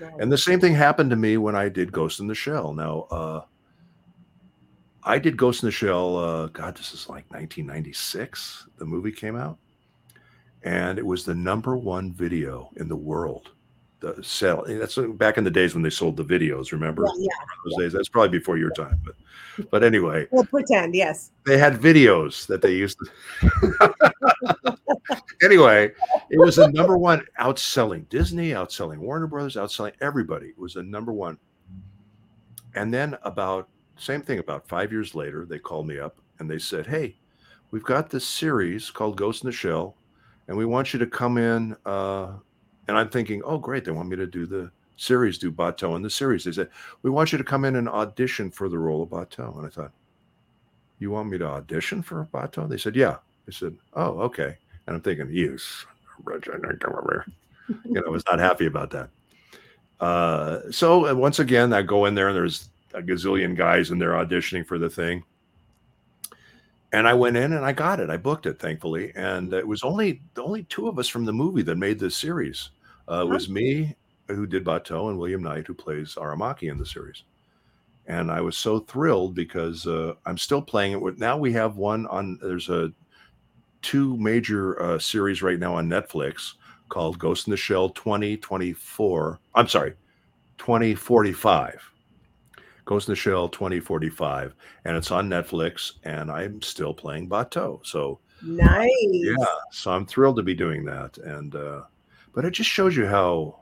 [0.00, 0.16] Wow.
[0.18, 2.74] And the same thing happened to me when I did Ghost in the Shell.
[2.74, 3.44] Now, uh,
[5.02, 6.16] I did Ghost in the Shell.
[6.16, 8.68] Uh, God, this is like 1996.
[8.76, 9.58] The movie came out,
[10.62, 13.50] and it was the number one video in the world.
[14.04, 14.66] The sell.
[14.68, 16.72] Eh, that's uh, back in the days when they sold the videos.
[16.72, 17.44] Remember Yeah, yeah.
[17.64, 17.92] those days?
[17.94, 19.14] That's probably before your time, but
[19.70, 21.30] but anyway, We'll pretend, yes.
[21.46, 24.76] they had videos that they used to.
[25.42, 25.90] anyway,
[26.30, 30.48] it was the number one outselling Disney, outselling Warner Brothers, outselling everybody.
[30.48, 31.38] It was the number one.
[32.74, 36.58] And then about same thing about five years later, they called me up and they
[36.58, 37.16] said, "Hey,
[37.70, 39.96] we've got this series called Ghost in the Shell,
[40.48, 42.32] and we want you to come in." Uh,
[42.88, 43.84] and I'm thinking, "Oh, great!
[43.84, 46.70] They want me to do the series, do Batou in the series." They said,
[47.02, 49.70] "We want you to come in and audition for the role of Batou." And I
[49.70, 49.92] thought,
[50.98, 53.16] "You want me to audition for Batou?" They said, "Yeah."
[53.46, 54.56] I said, "Oh, okay."
[54.86, 55.58] And I'm thinking, "You.
[57.68, 59.10] You know, I was not happy about that.
[60.00, 63.98] Uh, so uh, once again, I go in there and there's a gazillion guys in
[63.98, 65.24] there auditioning for the thing.
[66.94, 68.08] And I went in and I got it.
[68.08, 69.10] I booked it, thankfully.
[69.16, 72.16] And it was only the only two of us from the movie that made this
[72.16, 72.70] series.
[73.10, 73.96] Uh, it was me,
[74.28, 77.24] who did Batou, and William Knight, who plays Aramaki in the series.
[78.06, 81.00] And I was so thrilled because uh, I'm still playing it.
[81.00, 82.38] With, now we have one on.
[82.40, 82.92] There's a
[83.82, 86.52] two major uh, series right now on Netflix
[86.90, 89.40] called Ghost in the Shell 2024.
[89.56, 89.94] I'm sorry,
[90.58, 91.90] 2045.
[92.84, 94.54] Ghost in the Shell 2045,
[94.84, 95.92] and it's on Netflix.
[96.04, 98.88] And I'm still playing Batou, so Nice.
[99.12, 101.16] yeah, so I'm thrilled to be doing that.
[101.18, 101.82] And uh,
[102.34, 103.60] but it just shows you how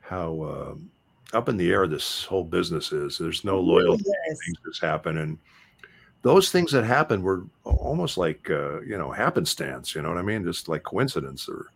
[0.00, 0.90] how um,
[1.32, 3.18] up in the air this whole business is.
[3.18, 4.38] There's no loyalty Yes.
[4.44, 5.38] things just happen and
[6.22, 10.22] those things that happened were almost like uh, you know happenstance you know what i
[10.22, 11.66] mean just like coincidence or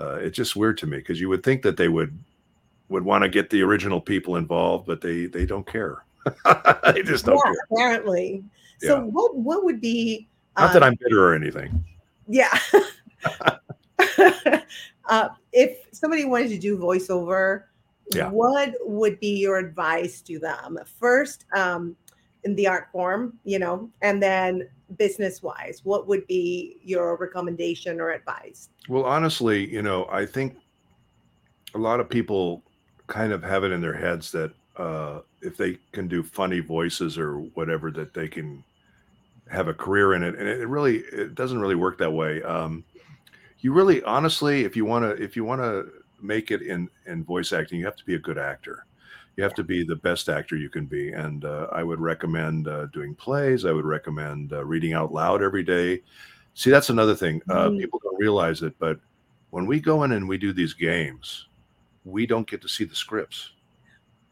[0.00, 2.18] uh, it's just weird to me because you would think that they would
[2.88, 6.04] would want to get the original people involved, but they they don't care.
[6.94, 7.56] they just don't Yeah, care.
[7.70, 8.44] apparently.
[8.80, 9.02] So Yeah.
[9.04, 11.84] what what would be Not that um, I'm bitter or anything.
[12.26, 12.58] Yeah.
[15.08, 17.64] uh, if somebody wanted to do voiceover,
[18.14, 18.30] Yeah.
[18.30, 20.78] what would be your advice to them?
[20.98, 21.96] First, um,
[22.44, 28.00] in the art form, you know, and then business wise, what would be your recommendation
[28.00, 28.70] or advice?
[28.88, 30.56] Well, honestly, you know, I think
[31.74, 32.62] a lot of people
[33.08, 37.18] kind of have it in their heads that uh, if they can do funny voices
[37.18, 38.62] or whatever, that they can
[39.50, 42.42] have a career in it, and it really it doesn't really work that way.
[42.42, 42.84] Um,
[43.60, 45.90] you really, honestly, if you want to, if you want to
[46.22, 48.84] make it in in voice acting, you have to be a good actor.
[49.36, 52.68] You have to be the best actor you can be, and uh, I would recommend
[52.68, 53.64] uh, doing plays.
[53.64, 56.02] I would recommend uh, reading out loud every day.
[56.54, 57.40] See, that's another thing.
[57.48, 57.78] Uh, Mhm.
[57.78, 58.98] People don't realize it, but
[59.50, 61.46] when we go in and we do these games,
[62.08, 63.52] we don't get to see the scripts.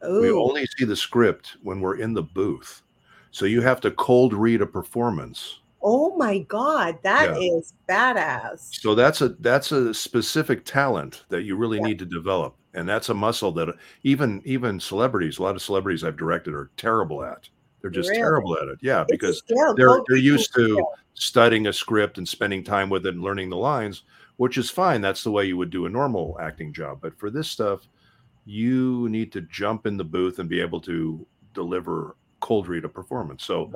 [0.03, 2.83] We Oh, only see the script when we're in the booth.
[3.31, 5.61] So you have to cold read a performance.
[5.83, 8.79] oh my God, that is badass.
[8.83, 11.85] So that's a that's a specific talent that you really Yeah.
[11.85, 13.73] need to develop, and that's a muscle that uh,
[14.03, 17.49] even even celebrities, a lot of celebrities I've directed are terrible at.
[17.81, 18.21] They're just Really?
[18.21, 18.79] terrible at it.
[18.83, 19.43] Yeah, because
[19.77, 23.57] they're they're used to studying a script and spending time with it and learning the
[23.57, 24.03] lines,
[24.37, 25.01] which is fine.
[25.01, 26.99] That's the way you would do a normal acting job.
[27.01, 27.87] But for this stuff,
[28.45, 32.89] you need to jump in the booth and be able to deliver cold read a
[32.89, 33.45] performance.
[33.45, 33.73] So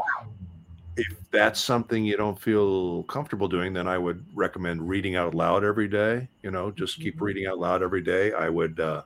[0.97, 5.65] if that's something you don't feel comfortable doing, then I would recommend reading out loud
[5.65, 6.29] every day.
[6.43, 7.23] You know, just keep Mhm.
[7.23, 8.33] reading out loud every day.
[8.33, 9.03] I would uh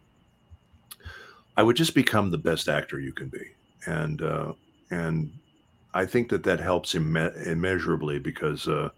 [1.57, 3.44] I would just become the best actor you can be.
[3.86, 4.55] And uh
[4.90, 5.32] and
[5.94, 8.90] I think that that helps imme- immeasurably because uh,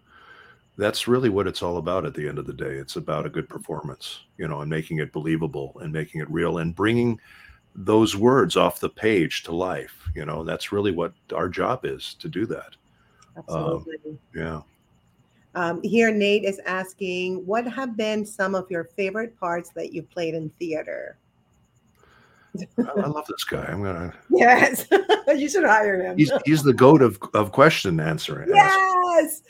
[0.77, 2.75] that's really what it's all about at the end of the day.
[2.75, 6.59] It's about a good performance, you know, and making it believable and making it real
[6.59, 7.19] and bringing
[7.75, 10.09] those words off the page to life.
[10.15, 12.75] You know, that's really what our job is to do that.
[13.37, 14.17] Absolutely.
[14.35, 14.61] Yeah.
[15.55, 20.03] Um, here, Nate is asking, what have been some of your favorite parts that you
[20.03, 21.17] played in theater?
[22.77, 23.65] I, I love this guy.
[23.65, 24.13] I'm gonna.
[24.29, 24.85] Yes,
[25.35, 26.17] you should hire him.
[26.17, 28.49] He's he's the goat of of question answering.
[28.49, 29.41] yes.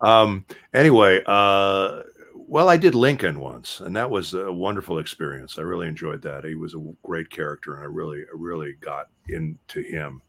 [0.00, 0.44] Um.
[0.74, 2.02] Anyway, uh,
[2.34, 5.58] well, I did Lincoln once, and that was a wonderful experience.
[5.58, 6.44] I really enjoyed that.
[6.44, 10.22] He was a great character, and I really, really got into him.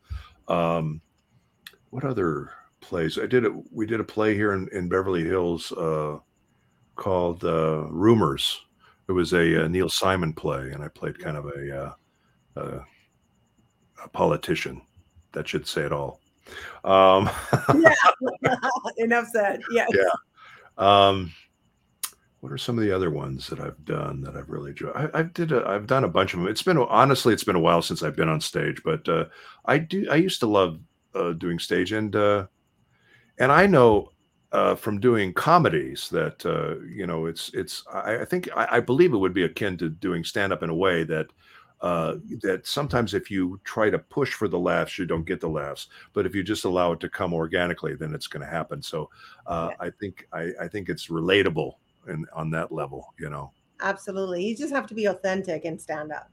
[0.47, 1.01] Um,
[1.91, 2.51] what other
[2.81, 3.19] plays?
[3.19, 3.51] I did it.
[3.71, 6.17] We did a play here in, in Beverly Hills uh,
[6.95, 8.61] called uh, Rumors.
[9.07, 11.95] It was a, uh Neil Simon play, and I played kind of a,
[12.57, 12.83] uh, uh,
[14.03, 14.81] a politician.
[15.33, 16.19] That should say it all.
[16.83, 17.29] Um,
[18.97, 19.61] Enough said.
[19.71, 19.89] Yes.
[19.93, 20.09] Yeah.
[20.77, 21.33] Um,
[22.39, 24.95] what are some of the other ones that I've done that I've really enjoyed?
[24.95, 25.51] I, I did.
[25.51, 26.47] A, I've done a bunch of them.
[26.47, 29.25] It's been honestly, it's been a while since I've been on stage, but uh,
[29.65, 30.07] I do.
[30.11, 30.79] I used to love
[31.15, 32.45] uh, doing stage, and uh,
[33.39, 34.11] and I know
[34.51, 37.83] uh, from doing comedies that uh, you know it's it's.
[37.91, 40.69] I, I think I, I believe it would be akin to doing stand up in
[40.69, 41.27] a way that.
[41.81, 45.47] Uh, that sometimes if you try to push for the laughs, you don't get the
[45.47, 45.89] laughs.
[46.13, 48.81] But if you just allow it to come organically, then it's going to happen.
[48.81, 49.09] So
[49.45, 51.73] uh, I think I, I think it's relatable
[52.07, 53.13] and on that level.
[53.19, 53.51] You know,
[53.81, 54.45] Absolutely.
[54.45, 56.31] You just have to be authentic and stand up.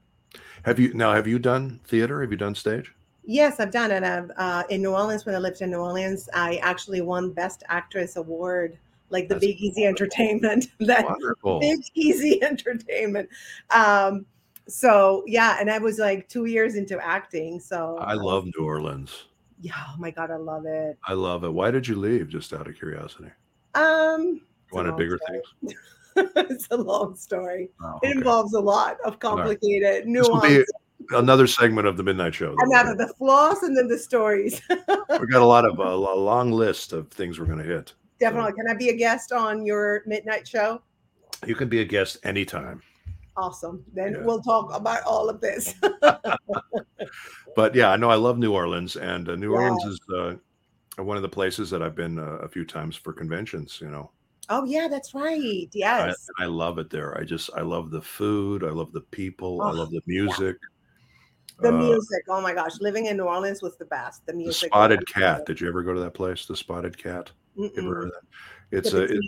[0.63, 1.13] have you now?
[1.13, 2.21] Have you done theater?
[2.21, 2.93] Have you done stage?
[3.23, 4.03] Yes, I've done it.
[4.03, 7.63] I've, uh, in New Orleans, when I lived in New Orleans, I actually won Best
[7.69, 8.77] Actress Award,
[9.09, 10.67] like the That's Big Easy Entertainment.
[10.81, 11.59] that Wonderful.
[11.59, 13.29] Big Easy Entertainment.
[13.71, 14.25] Um,
[14.67, 17.59] so yeah, and I was like two years into acting.
[17.59, 19.25] So I love New Orleans.
[19.59, 20.97] Yeah, oh my god, I love it.
[21.05, 21.53] I love it.
[21.53, 22.27] Why did you leave?
[22.29, 23.29] Just out of curiosity.
[23.73, 24.41] Um,
[24.71, 25.41] You wanted bigger story.
[25.61, 25.73] things.
[26.35, 27.69] it's a long story.
[27.81, 30.65] Oh, It involves a lot of complicated will nuance.
[31.11, 32.55] another segment of the Midnight Show.
[32.67, 34.61] Now the flaws and then the stories.
[35.19, 37.93] We got a lot of a, a long list of things we're going to hit.
[38.19, 38.53] Definitely.
[38.53, 40.81] Can I be a guest on your midnight show?
[41.45, 42.81] You can be a guest anytime.
[43.37, 43.83] Awesome.
[43.93, 44.23] Then Yeah.
[44.23, 45.75] we'll talk about all of this.
[47.55, 49.59] But yeah, I know I love New Orleans, and uh, New Yeah.
[49.69, 50.33] Orleans is uh,
[51.01, 53.79] one of the places that I've been uh, a few times for conventions.
[53.81, 54.11] You know,
[54.49, 55.69] oh yeah, that's right.
[55.71, 56.27] Yes.
[56.37, 57.17] I love it there.
[57.17, 58.63] I just I love the food.
[58.65, 59.61] I love the people.
[59.61, 60.57] I Oh, love the music.
[61.61, 62.23] the Uh, music.
[62.27, 62.73] Oh my gosh.
[62.81, 64.25] Living in New Orleans was the best.
[64.25, 64.67] The The music.
[64.71, 65.45] Spotted Cat.
[65.45, 66.45] Did you ever go to that place?
[66.45, 67.31] The Spotted Cat.
[67.55, 68.77] You ever heard of that?
[68.77, 69.19] It's a it,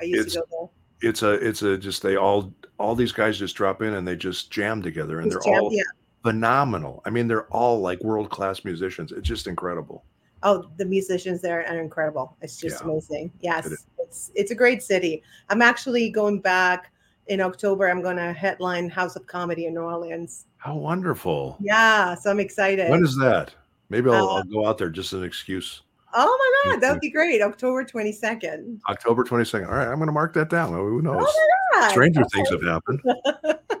[0.00, 0.70] I used to it's- go
[1.02, 4.16] it's a it's a just they all all these guys just drop in and they
[4.16, 5.82] just jam together and they're It's all yeah.
[6.22, 7.02] phenomenal.
[7.04, 9.12] I mean, they're all like world class musicians.
[9.12, 10.04] It's just incredible.
[10.42, 12.36] Oh, the musicians there are incredible.
[12.42, 12.90] It's just Yeah.
[12.90, 13.32] amazing.
[13.40, 15.22] Yes, It it's it's a great city.
[15.48, 16.90] I'm actually going back
[17.28, 20.44] in October, I'm going to headline House of Comedy in New Orleans.
[20.58, 21.56] How wonderful!
[21.60, 22.90] Yeah, so I'm excited.
[22.90, 23.54] When is that?
[23.88, 25.82] Maybe I'll, Uh, I'll go out there just as an excuse.
[26.14, 27.42] Oh my God, that would be great.
[27.42, 28.80] October 22nd.
[28.88, 29.66] October 22nd.
[29.66, 30.72] All right, I'm going to mark that down.
[30.72, 31.26] Who knows?
[31.74, 31.88] Yeah.
[31.88, 33.00] Stranger things have happened.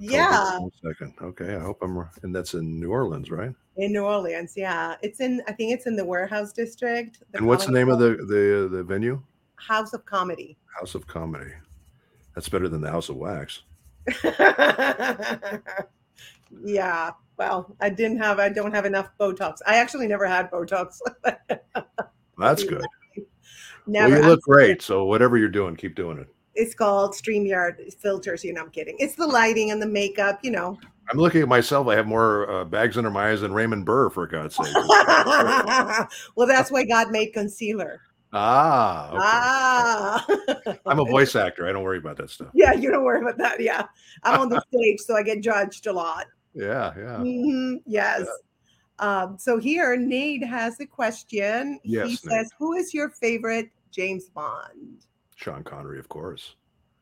[0.00, 0.58] Yeah.
[0.82, 1.22] 22nd.
[1.22, 2.08] Okay, I hope I'm.
[2.22, 3.52] And that's in New Orleans, right?
[3.76, 4.96] In New Orleans, yeah.
[5.02, 7.22] It's in, I think it's in the Warehouse District.
[7.34, 9.22] and what's the name of the the the venue?
[9.56, 10.56] House of Comedy?
[10.78, 11.52] House of Comedy.
[12.34, 13.62] That's better than the House of Wax.
[16.64, 17.10] yeah.
[17.36, 19.58] Well, I didn't have, I don't have enough Botox.
[19.66, 20.98] I actually never had Botox.
[22.38, 22.84] That's good.
[23.86, 24.14] never.
[24.14, 24.82] Well, you look great.
[24.82, 26.28] So whatever you're doing, keep doing it.
[26.54, 28.44] it's called StreamYard filters.
[28.44, 28.96] You know, I'm kidding.
[28.98, 30.78] It's the lighting and the makeup, you know.
[31.10, 31.86] I'm looking at myself.
[31.88, 34.74] I have more uh, bags under my eyes than Raymond Burr, for God's sake.
[36.34, 38.00] well, that's why God made concealer.
[38.32, 39.18] ah, okay.
[39.22, 40.76] Ah.
[40.86, 41.68] I'm a voice actor.
[41.68, 42.48] I don't worry about that stuff.
[42.54, 43.60] yeah, you don't worry about that.
[43.60, 43.86] Yeah.
[44.22, 46.26] I'm on the stage, so I get judged a lot.
[46.54, 47.18] Yeah, yeah.
[47.18, 48.26] Mhm, Yes.
[49.00, 51.80] Um, so here, Nate has a question.
[51.82, 52.20] he Yes, Nate.
[52.20, 55.04] says, Who is your favorite James Bond?
[55.34, 56.54] Sean Connery, of course,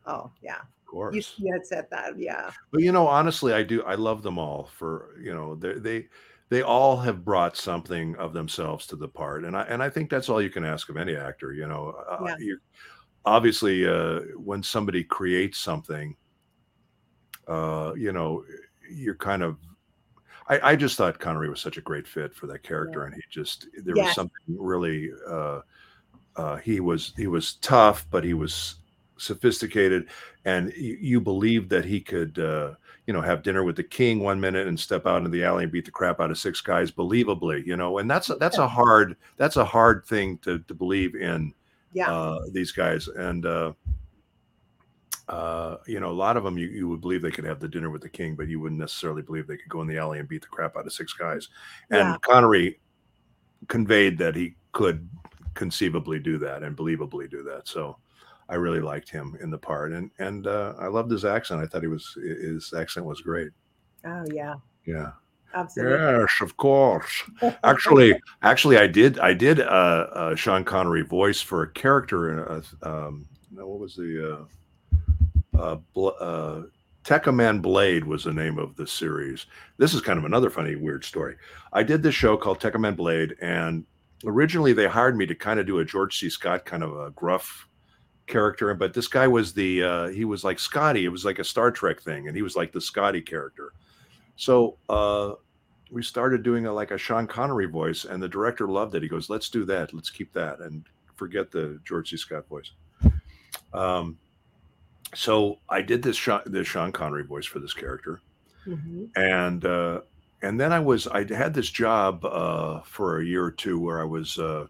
[0.07, 0.61] Oh, yeah.
[0.61, 1.34] of You, course.
[1.36, 2.18] you had said that.
[2.18, 2.50] Yeah.
[2.70, 3.82] But you know, honestly, I do.
[3.82, 6.09] I love them all for you know they they
[6.48, 10.09] they all have brought something of themselves to the part, and I and I think
[10.11, 11.53] that's all you can ask of any actor.
[11.53, 12.36] You know, uh, Yeah.
[12.38, 12.59] you
[13.26, 16.16] obviously uh, when somebody creates something,
[17.46, 18.44] uh, you know,
[18.95, 19.57] you're kind of.
[20.49, 23.20] I, I just thought Connery was such a great fit for that character, and he
[23.30, 25.11] just there was something really.
[25.28, 25.61] Uh,
[26.36, 28.76] uh, he was he was tough, but he was
[29.18, 30.09] sophisticated,
[30.45, 32.72] and you, you believed that he could, uh,
[33.07, 35.62] you know, have dinner with the king one minute and step out into the alley
[35.64, 37.99] and beat the crap out of six guys, believably, you know.
[37.99, 41.55] And that's a, that's a hard that's a hard thing to to believe in
[41.93, 42.11] Yeah.
[42.11, 43.47] uh, these guys, and
[45.32, 47.58] uh, uh, you know, a lot of them you, you would believe they could have
[47.58, 49.96] the dinner with the king, but you wouldn't necessarily believe they could go in the
[49.96, 51.48] alley and beat the crap out of six guys.
[51.90, 52.16] And Yeah.
[52.20, 52.80] Connery
[53.68, 55.08] conveyed that he could
[55.54, 57.66] conceivably do that and believably do that.
[57.66, 57.96] So
[58.48, 61.62] I really liked him in the part, and and uh, I loved his accent.
[61.62, 63.50] I thought he was his accent was great.
[64.04, 64.56] Oh, yeah.
[64.84, 65.12] Yeah.
[65.54, 65.98] Absolutely.
[65.98, 67.22] Yes, of course.
[67.64, 69.18] Actually, actually, I did.
[69.18, 69.62] I did uh,
[70.12, 72.88] uh, Sean Connery voice for a character in a.
[72.88, 74.44] Um, what was the uh,
[75.62, 76.62] uh, uh,
[77.04, 79.46] Tekkaman Blade was the name of the series.
[79.78, 81.36] This is kind of another funny, weird story.
[81.72, 83.84] I did this show called Tekkaman Blade, and
[84.24, 86.30] originally they hired me to kind of do a George C.
[86.30, 87.68] Scott kind of a gruff
[88.26, 91.04] character, but this guy was the uh, he was like Scotty.
[91.04, 93.72] It was like a Star Trek thing, and he was like the Scotty character.
[94.36, 95.34] So uh,
[95.90, 99.02] we started doing a, like a Sean Connery voice, and the director loved it.
[99.02, 99.92] He goes, "Let's do that.
[99.92, 100.84] Let's keep that, and
[101.16, 102.16] forget the George C.
[102.16, 102.70] Scott voice."
[103.72, 104.18] Um,
[105.14, 108.20] so I did this Sean, this Sean Connery voice for this character,
[108.66, 109.10] Mhm.
[109.16, 110.00] and uh,
[110.42, 114.00] and then I was I had this job uh, for a year or two where
[114.00, 114.66] I was uh,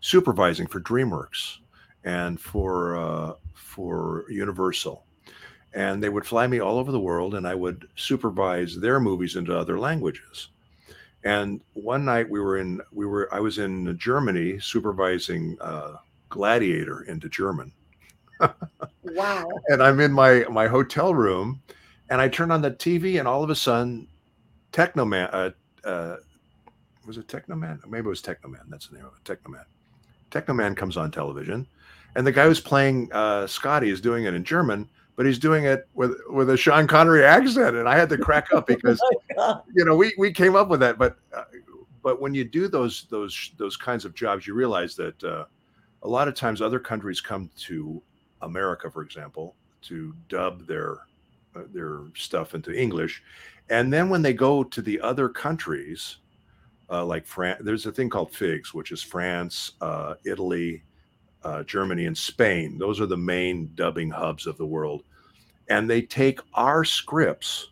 [0.00, 1.58] supervising for DreamWorks
[2.04, 5.04] and for uh, for Universal,
[5.74, 9.36] and they would fly me all over the world, and I would supervise their movies
[9.36, 10.50] into other languages.
[11.24, 15.96] And one night we were in we were I was in Germany supervising uh,
[16.30, 17.72] Gladiator into German,
[19.04, 19.48] Wow.
[19.68, 21.62] and I'm in my my hotel room,
[22.10, 24.08] and I turn on the TV, and all of a sudden,
[24.72, 25.50] Technoman, uh,
[25.88, 26.16] uh,
[27.06, 27.84] was it Technoman?
[27.86, 28.68] Maybe it was Technoman.
[28.68, 29.64] That's the name of it, Technoman.
[30.30, 31.66] Technoman comes on television,
[32.14, 35.64] and the guy who's playing uh, Scotty is doing it in German, but he's doing
[35.64, 39.00] it with with a Sean Connery accent, and I had to crack up because
[39.36, 41.44] Oh you know we we came up with that, but uh,
[42.02, 45.44] but when you do those those those kinds of jobs, you realize that uh,
[46.02, 48.02] a lot of times other countries come to
[48.42, 50.98] America, for example, to dub their
[51.56, 53.22] uh, their stuff into English,
[53.70, 56.18] and then when they go to the other countries,
[56.90, 60.82] uh, like France, there's a thing called FIGS, which is France, uh, Italy,
[61.42, 62.78] uh, Germany, and Spain.
[62.78, 65.04] Those are the main dubbing hubs of the world,
[65.68, 67.70] and they take our scripts,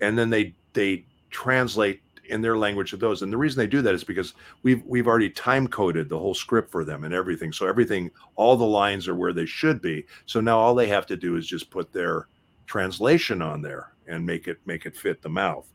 [0.00, 3.22] and then they they translate in their language of those.
[3.22, 6.34] And the reason they do that is because we've we've already time coded the whole
[6.34, 7.52] script for them and everything.
[7.52, 10.04] So everything, all the lines are where they should be.
[10.26, 12.28] So now all they have to do is just put their
[12.66, 15.66] translation on there and make it make it fit the mouth.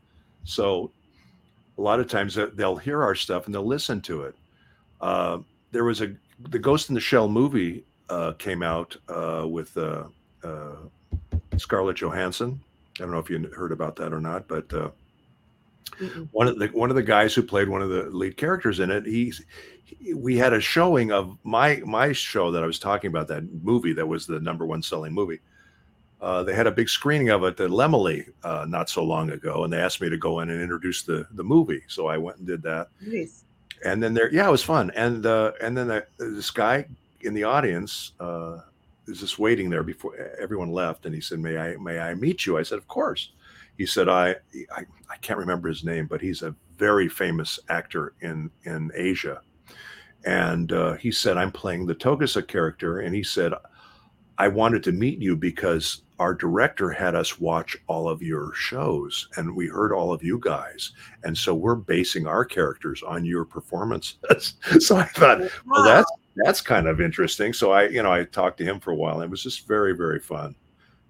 [0.44, 0.90] So
[1.78, 4.34] a lot of times they- they'll hear our stuff and they'll listen to it.
[5.00, 5.38] Uh,
[5.70, 6.14] there was a
[6.50, 10.04] the Ghost in the Shell movie uh, came out uh, with uh,
[10.44, 10.76] uh,
[11.56, 12.60] Scarlett Johansson.
[12.98, 14.90] I don't know if you heard about that or not, but uh,
[16.02, 16.28] Mm-mm.
[16.32, 18.90] one of the one of the guys who played one of the lead characters in
[18.90, 19.44] it he's
[19.84, 23.44] he, we had a showing of my my show that i was talking about that
[23.62, 25.40] movie that was the number one selling movie
[26.22, 29.64] uh, they had a big screening of it at Laemmle uh, not so long ago,
[29.64, 31.82] and they asked me to go in and introduce the the movie.
[31.88, 32.88] So I went and did that.
[33.00, 33.42] Nice.
[33.84, 34.92] And then there, yeah, it was fun.
[34.94, 36.86] And uh, and then the, this guy
[37.22, 38.60] in the audience uh,
[39.08, 42.46] is just waiting there before everyone left, and he said, "May I may I meet
[42.46, 43.32] you?" I said, "Of course."
[43.78, 44.36] He said, "I
[44.74, 49.40] I, I can't remember his name, but he's a very famous actor in in Asia."
[50.24, 53.52] And uh, he said, "I'm playing the Togusa character," and he said,
[54.38, 59.28] "I wanted to meet you because our director had us watch all of your shows
[59.36, 60.92] and we heard all of you guys.
[61.24, 64.54] And so we're basing our characters on your performances.
[64.78, 65.48] So i thought wow.
[65.66, 67.52] well that's that's kind of interesting.
[67.52, 69.66] So i you know i talked to him for a while and it was just
[69.66, 70.54] very very fun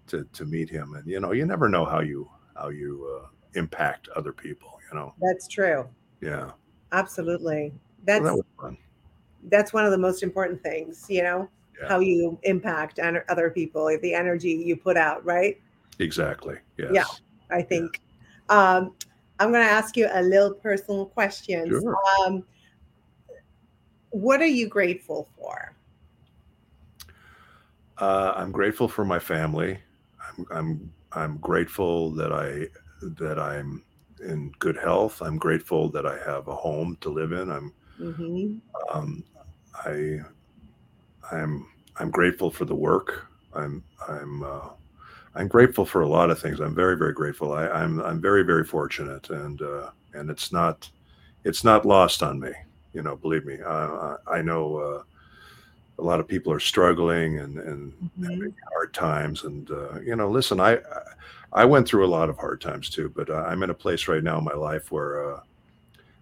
[0.06, 0.94] to to meet him.
[0.94, 2.30] And you know you never know how you
[2.62, 5.86] how you uh, impact other people you know that's true
[6.20, 6.50] yeah
[6.92, 7.72] absolutely
[8.04, 8.76] that's well, that
[9.50, 11.48] that's one of the most important things you know
[11.82, 11.88] yeah.
[11.88, 15.60] how you impact other people, the energy you put out, right?
[15.98, 16.56] Exactly.
[16.78, 16.90] Yes.
[16.92, 17.04] Yeah,
[17.50, 18.00] I think.
[18.48, 18.76] Yeah.
[18.76, 18.94] Um,
[19.38, 21.68] I'm going to ask you a little personal question.
[21.68, 21.96] Sure.
[22.20, 22.44] Um,
[24.10, 25.74] what are you grateful for?
[27.98, 29.78] Uh, I'm grateful for my family.
[30.20, 32.68] I'm, I'm I'm grateful that I
[33.02, 33.82] that I'm
[34.20, 35.20] in good health.
[35.20, 37.50] I'm grateful that I have a home to live in.
[37.50, 38.96] I'm mm-hmm.
[38.96, 39.24] um,
[39.84, 40.20] I
[41.30, 41.66] I'm
[41.98, 43.26] I'm grateful for the work.
[43.54, 44.68] I'm I'm uh,
[45.34, 46.60] I'm grateful for a lot of things.
[46.60, 47.52] I'm very very grateful.
[47.52, 50.88] I, I'm, I'm very very fortunate, and uh, and it's not
[51.44, 52.52] it's not lost on me.
[52.92, 53.58] You know, believe me.
[53.66, 55.02] I, I know uh,
[56.02, 58.24] a lot of people are struggling and and mm-hmm.
[58.24, 60.78] having hard times, and uh, you know, listen, I
[61.52, 64.08] I went through a lot of hard times too, but uh, I'm in a place
[64.08, 65.40] right now in my life where uh,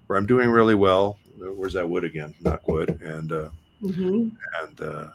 [0.06, 1.18] where I'm doing really well.
[1.38, 2.34] Where's that wood again?
[2.40, 3.30] Not wood, and
[3.82, 4.28] mm-hmm.
[4.62, 5.10] and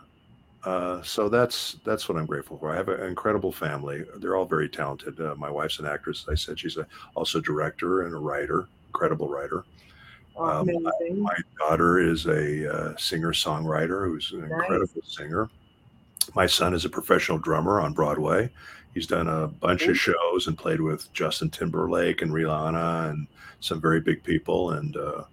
[0.63, 2.73] uh, so that's that's what I'm grateful for.
[2.73, 4.03] I have an incredible family.
[4.17, 5.21] They're all very talented.
[5.21, 6.25] Uh, my wife's an actress.
[6.27, 9.63] I said she's a, also a director and a writer, incredible writer.
[10.37, 14.51] Um, my, my, daughter is a uh, singer songwriter who's an nice.
[14.51, 15.49] incredible singer.
[16.33, 18.49] My son is a professional drummer on Broadway.
[18.93, 23.27] He's done a bunch of shows and played with Justin Timberlake and Rihanna and
[23.59, 24.71] some very big people.
[24.71, 25.23] And uh,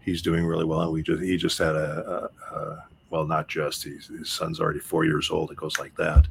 [0.00, 0.82] he's doing really well.
[0.82, 4.60] And we just he just had a, a, a well, not just he's, his son's
[4.60, 5.50] already four years old.
[5.50, 6.26] It goes like that.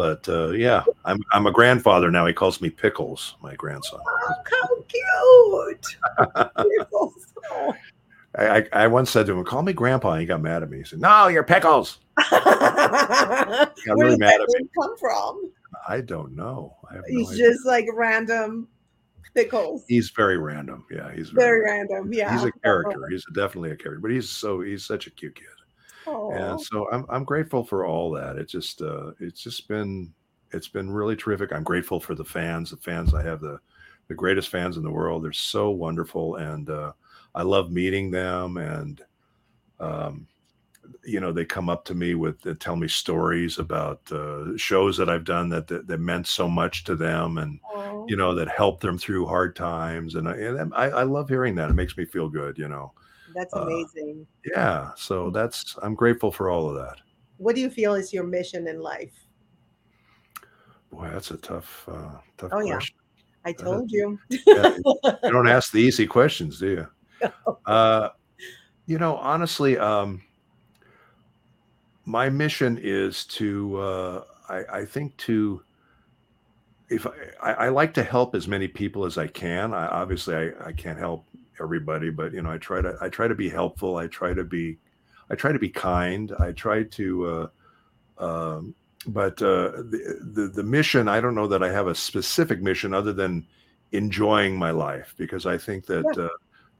[0.00, 2.24] But uh, yeah, I'm I'm a grandfather now.
[2.24, 4.00] He calls me Pickles, my grandson.
[4.02, 6.56] Oh, how cute!
[6.78, 7.26] Pickles.
[8.34, 10.70] I, I, I, once said to him, "Call me Grandpa." And he got mad at
[10.70, 10.78] me.
[10.78, 11.98] He said, "No, you're Pickles."
[12.30, 12.40] Where
[13.94, 15.52] really does that come from?
[15.86, 16.78] I don't know.
[16.90, 18.68] I he's no just like random
[19.34, 19.84] pickles.
[19.86, 20.86] He's very random.
[20.90, 22.10] Yeah, he's very, very random.
[22.10, 23.06] Yeah, he's a character.
[23.10, 25.44] He's definitely a character, but he's so he's such a cute kid.
[26.28, 28.36] And so I'm I'm grateful for all that.
[28.36, 30.14] It's just uh it's just been
[30.52, 31.52] it's been really terrific.
[31.52, 32.70] I'm grateful for the fans.
[32.70, 33.60] The fans I have the
[34.08, 35.24] the greatest fans in the world.
[35.24, 36.92] They're so wonderful and uh
[37.34, 39.02] I love meeting them and
[39.80, 40.28] um
[41.04, 44.96] you know they come up to me with they tell me stories about uh, shows
[44.96, 47.60] that I've done that, that, that meant so much to them and
[48.06, 51.54] you know that helped them through hard times and I, and I, I love hearing
[51.56, 52.92] that it makes me feel good you know
[53.34, 54.26] that's uh, amazing.
[54.46, 54.90] Uh, yeah.
[54.96, 55.34] So mm.
[55.34, 57.00] that's, I'm grateful for all of that.
[57.38, 59.12] What do you feel is your mission in life?
[60.92, 62.96] Boy, that's a tough, uh, tough oh, question.
[62.96, 63.22] Yeah.
[63.44, 64.18] I told you.
[64.28, 66.68] yeah, you don't ask the easy questions, do
[67.22, 67.30] you?
[67.64, 68.10] Uh,
[68.86, 70.22] you know, honestly, um,
[72.04, 75.62] my mission is to, uh, I, I think to,
[76.90, 77.06] if
[77.40, 79.72] I, I, like to help as many people as I can.
[79.72, 81.24] I obviously I, I can't help
[81.60, 83.96] everybody, but you know, I try to I try to be helpful.
[83.96, 84.78] I try to be
[85.30, 86.32] I try to be kind.
[86.38, 87.50] I try to
[88.18, 88.74] uh, um,
[89.06, 92.92] but uh, the, the the mission I don't know that I have a specific mission
[92.92, 93.46] other than
[93.92, 96.24] enjoying my life because I think that yeah.
[96.24, 96.28] uh,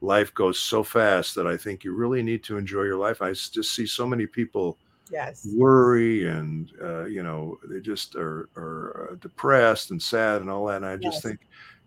[0.01, 3.21] life goes so fast that I think you really need to enjoy your life.
[3.21, 4.77] I just see so many people
[5.11, 5.47] yes.
[5.55, 10.65] worry and uh, you know they just are, are uh, depressed and sad and all
[10.67, 10.77] that.
[10.77, 11.23] And I just yes.
[11.23, 11.39] think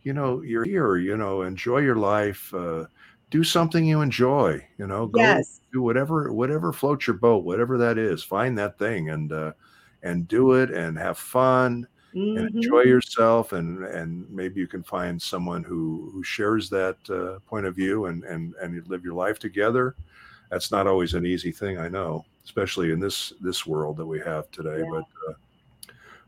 [0.05, 2.53] you know, you're here, you know, enjoy your life.
[2.55, 2.85] Uh,
[3.31, 5.61] do something you enjoy, you know, go yes.
[5.73, 9.51] do whatever, whatever floats your boat, whatever that is, find that thing and, uh,
[10.05, 11.85] and do it and have fun
[12.15, 12.39] mm-hmm.
[12.39, 13.53] and enjoy yourself.
[13.53, 18.05] And, and maybe you can find someone who, who shares that uh, point of view
[18.05, 19.97] and, and, and you live your life together.
[20.51, 21.79] That's not always an easy thing.
[21.79, 24.91] I know, especially in this, this world that we have today, yeah.
[24.91, 25.35] but, uh,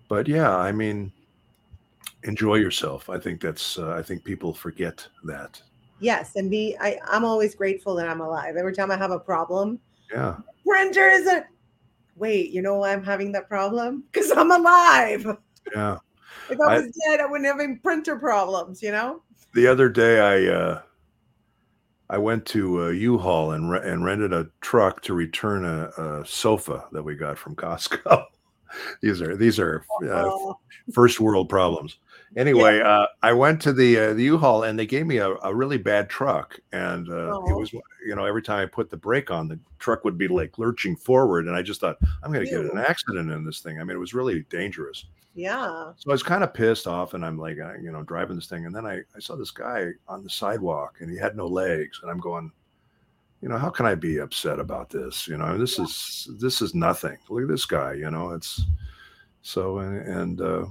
[0.09, 1.13] but yeah, I mean,
[2.23, 3.09] enjoy yourself.
[3.09, 5.61] I think that's uh, I think people forget that.
[6.01, 8.57] Yes, and be I I'm always grateful that I'm alive.
[8.57, 9.79] Every time I have a problem,
[10.13, 10.37] yeah,
[10.67, 11.47] printer isn't.
[12.17, 14.05] Wait, you know why I'm having that problem?
[14.11, 15.27] Because I'm alive.
[15.75, 15.99] Yeah,
[16.49, 19.23] If I was I, dead, I wouldn't have any printer problems, you know?
[19.53, 20.83] The other day, I uh,
[22.09, 25.89] I went to a U-Haul and re- and rented a truck to return a,
[26.21, 28.25] a, sofa that we got from Costco.
[29.03, 30.31] these are these are uh,
[30.93, 31.99] first world problems.
[32.37, 32.89] Anyway, yeah.
[32.89, 35.79] uh, I went to the uh, the U-Haul and they gave me a, a really
[35.79, 39.49] bad truck, and uh, it was you know every time I put the brake on,
[39.49, 42.61] the truck would be like lurching forward, and I just thought I'm going to get
[42.61, 43.81] an accident in this thing.
[43.81, 45.07] I mean, it was really dangerous.
[45.35, 45.93] Yeah.
[45.97, 48.49] So I was kind of pissed off, and I'm like, uh, you know, driving this
[48.49, 51.47] thing, and then I, I saw this guy on the sidewalk, and he had no
[51.47, 52.53] legs, and I'm going,
[53.41, 55.27] you know, how can I be upset about this?
[55.27, 55.85] You know, this yeah.
[55.85, 57.17] is this is nothing.
[57.31, 57.95] Look at this guy.
[57.95, 58.63] You know, it's
[59.41, 60.67] so and, and uh,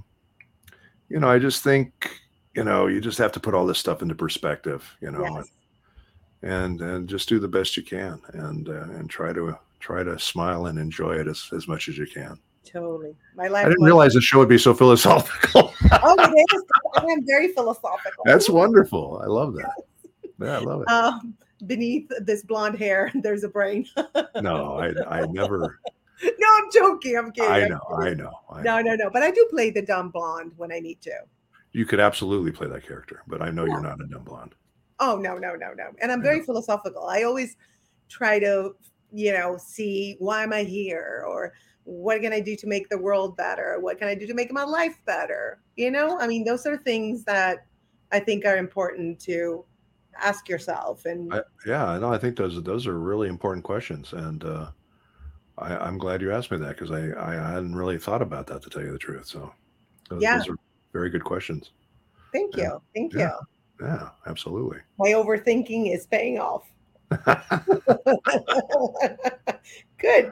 [1.10, 2.12] you know, I just think
[2.56, 4.96] you know you just have to put all this stuff into perspective.
[5.02, 5.50] You know, yes.
[6.42, 10.04] and, and and just do the best you can, and uh, and try to try
[10.04, 12.40] to smile and enjoy it as as much as you can.
[12.66, 13.16] Totally.
[13.36, 13.66] My life.
[13.66, 15.74] I didn't realize the show would be so philosophical.
[15.92, 16.64] oh, it is.
[16.96, 18.24] I'm very philosophical.
[18.26, 19.22] That's wonderful.
[19.24, 19.72] I love that.
[20.40, 20.90] Yeah, I love it.
[20.90, 21.36] Um,
[21.68, 23.88] beneath this blonde hair, there's a brain.
[24.42, 25.80] no, I, I never.
[26.40, 27.18] No, I'm joking.
[27.18, 27.52] I'm kidding.
[27.52, 28.78] I know, I know, I know.
[28.78, 29.10] No, no, no.
[29.10, 31.14] But I do play the dumb blonde when I need to.
[31.72, 33.74] You could absolutely play that character, but I know yeah.
[33.74, 34.56] you're not a dumb blonde.
[35.00, 35.92] Oh no, no, no, no.
[36.02, 37.08] And I'm very philosophical.
[37.08, 37.58] I always
[38.08, 38.76] try to,
[39.12, 41.54] you know, see why am I here or
[41.84, 43.78] what can I do to make the world better?
[43.80, 45.60] What can I do to make my life better?
[45.76, 47.66] You know, I mean, those are things that
[48.12, 49.66] I think are important to
[50.22, 51.06] ask yourself.
[51.06, 54.72] And Yeah, I, yeah, no, I think those those are really important questions, and uh,
[55.58, 58.62] I, am glad you asked me that because I I hadn't really thought about that
[58.64, 59.28] to tell you the truth.
[59.28, 59.52] So
[60.10, 60.58] those, yeah, those are
[60.94, 61.72] very good questions.
[62.34, 62.78] Thank you, yeah.
[62.94, 63.32] thank yeah.
[63.80, 63.88] you.
[63.88, 64.80] Yeah, absolutely.
[65.00, 66.64] My overthinking is paying off.
[70.00, 70.32] good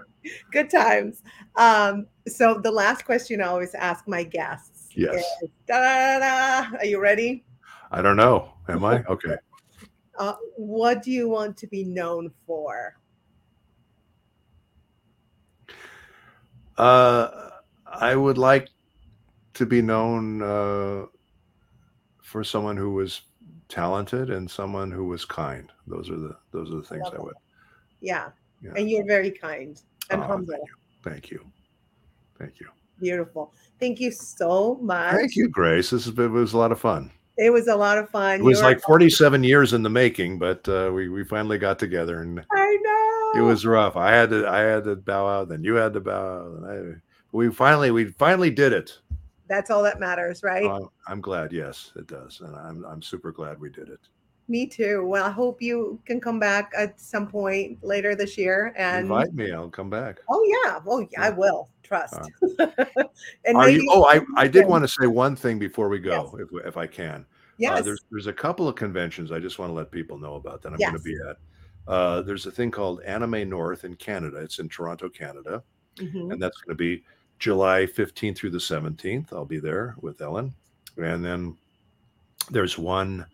[0.51, 1.21] good times
[1.55, 7.43] um so the last question i always ask my guests yes is, are you ready
[7.91, 9.35] i don't know am i okay
[10.17, 12.97] uh, what do you want to be known for
[16.77, 17.49] uh
[17.85, 18.69] i would like
[19.53, 21.05] to be known uh
[22.21, 23.21] for someone who was
[23.73, 25.71] talented and someone who was kind.
[25.87, 27.35] Those are the those are the things I, I would.
[28.01, 28.29] Yeah.
[28.61, 28.71] yeah.
[28.75, 30.53] and you're very kind and oh, humble.
[30.53, 30.75] Thank you.
[31.03, 31.45] thank you,
[32.39, 32.67] thank you.
[32.99, 33.53] Beautiful.
[33.79, 35.15] Thank you so much.
[35.15, 35.89] Thank you, Grace.
[35.89, 37.11] This has been, it was a lot of fun.
[37.37, 38.39] It was a lot of fun.
[38.39, 41.79] It was you're like 47 years in the making, but uh, we we finally got
[41.79, 42.92] together, and I know
[43.35, 43.95] it was rough.
[43.95, 46.65] I had to I had to bow out, then you had to bow out, and
[46.65, 48.99] I we finally we finally did it.
[49.49, 50.65] That's all that matters, right?
[50.65, 51.51] Uh, I'm glad.
[51.51, 53.99] Yes, it does, and I'm I'm super glad we did it.
[54.49, 55.05] Me too.
[55.05, 59.33] Well, I hope you can come back at some point later this year and invite
[59.33, 59.51] me.
[59.51, 60.19] I'll come back.
[60.29, 60.79] Oh yeah.
[60.85, 61.69] Oh yeah, I will.
[61.81, 62.19] Trust.
[62.59, 62.67] Uh,
[63.45, 65.99] and Are maybe- you, oh, I, I did want to say one thing before we
[65.99, 66.47] go, yes.
[66.51, 67.21] if, if I can.
[67.21, 67.79] Uh, yes.
[67.79, 70.61] Uh, there's there's a couple of conventions I just want to let people know about
[70.63, 70.91] that I'm yes.
[70.91, 71.37] going to be at.
[71.87, 74.37] Uh, there's a thing called Anime North in Canada.
[74.37, 75.63] It's in Toronto, Canada,
[75.97, 76.31] mm-hmm.
[76.31, 77.03] and that's going to be
[77.39, 79.33] July 15th through the 17th.
[79.33, 80.53] I'll be there with Ellyn.
[80.97, 81.57] And then
[82.49, 83.25] there's one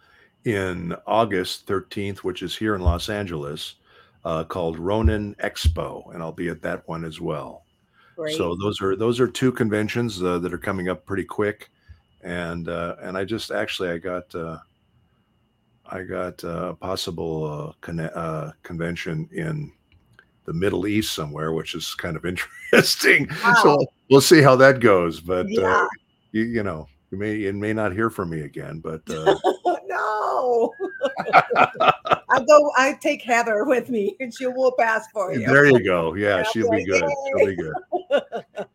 [0.45, 3.75] in August 13th, which is here in Los Angeles,
[4.25, 7.63] uh, called Ronin Expo, and I'll be at that one as well.
[8.15, 8.35] Great.
[8.35, 11.69] So those are those are two conventions uh, that are coming up pretty quick,
[12.21, 14.57] and uh, and I just actually I got uh,
[15.91, 19.71] I got a possible uh, con- uh, convention in
[20.45, 22.25] the Middle East somewhere, which is kind of
[22.71, 23.27] interesting.
[23.43, 23.53] Wow.
[23.63, 25.19] So we'll see how that goes.
[25.19, 25.87] But uh, yeah.
[26.31, 28.79] you, you, know, you may you may not hear from me again.
[28.79, 29.35] But uh,
[29.87, 30.73] no,
[31.55, 32.71] I go.
[32.77, 35.45] I take Heather with me, and she will pass for you.
[35.45, 36.13] There you go.
[36.13, 37.03] Yeah, she'll be good.
[37.37, 37.73] She'll be good.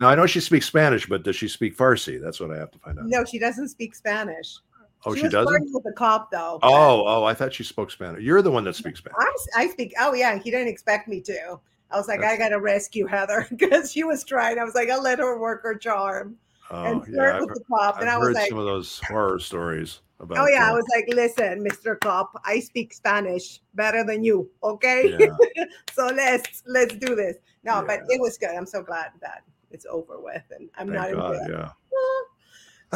[0.00, 2.20] now I know she speaks Spanish, but does she speak Farsi?
[2.20, 3.06] That's what I have to find out.
[3.06, 4.58] No, she doesn't speak Spanish.
[5.06, 5.72] Oh, she, she doesn't.
[5.72, 6.58] With the cop, though.
[6.62, 8.22] Oh, oh, I thought she spoke Spanish.
[8.22, 9.16] You're the one that speaks Spanish.
[9.18, 9.94] I'm, i speak.
[9.98, 10.38] Oh, yeah.
[10.38, 11.58] He didn't expect me to.
[11.90, 12.34] I was like, That's...
[12.34, 14.58] I got to rescue Heather because she was trying.
[14.58, 16.36] I was like, I'll let her work her charm.
[16.70, 17.94] Oh, and flirt yeah, with I've, the cop.
[17.96, 20.38] I've and I was like, some of those horror stories about.
[20.38, 21.98] Oh yeah, I was like, listen, Mr.
[22.00, 24.50] Cop, I speak Spanish better than you.
[24.62, 25.64] Okay, yeah.
[25.92, 27.36] so let's let's do this.
[27.64, 27.84] No, yeah.
[27.86, 28.50] but it was good.
[28.50, 31.70] I'm so glad that it's over with, and I'm Thank not God, in Yeah.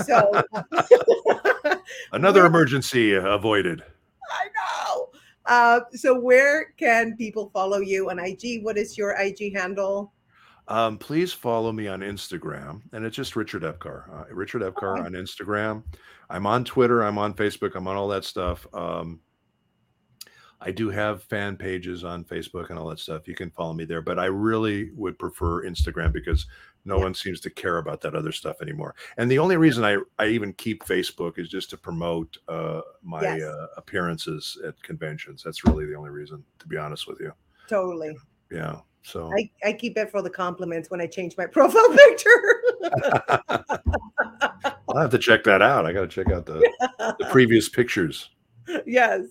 [0.04, 0.42] So
[2.12, 3.82] another emergency avoided.
[4.30, 5.08] I know.
[5.46, 8.62] Uh, so where can people follow you on IG?
[8.62, 10.12] What is your IG handle?
[10.68, 14.10] Um, please follow me on Instagram, and it's just Richard Epcar.
[14.12, 15.06] Uh, Richard Epcar okay.
[15.06, 15.82] on Instagram.
[16.28, 17.02] I'm on Twitter.
[17.02, 17.74] I'm on Facebook.
[17.74, 18.66] I'm on all that stuff.
[18.74, 19.20] Um,
[20.60, 23.28] I do have fan pages on Facebook and all that stuff.
[23.28, 26.46] You can follow me there, but I really would prefer Instagram because
[26.84, 27.04] no Yeah.
[27.04, 28.94] one seems to care about that other stuff anymore.
[29.18, 33.22] And the only reason I, I even keep Facebook is just to promote uh, my
[33.22, 33.42] Yes.
[33.42, 35.42] uh, appearances at conventions.
[35.44, 37.32] That's really the only reason, to be honest with you.
[37.68, 38.16] Totally.
[38.50, 38.80] Yeah.
[39.04, 42.62] So I, I keep it for the compliments when I change my profile picture.
[44.88, 45.86] I'll have to check that out.
[45.86, 46.58] I got to check out the,
[47.18, 48.30] the previous pictures.
[48.86, 49.22] yes.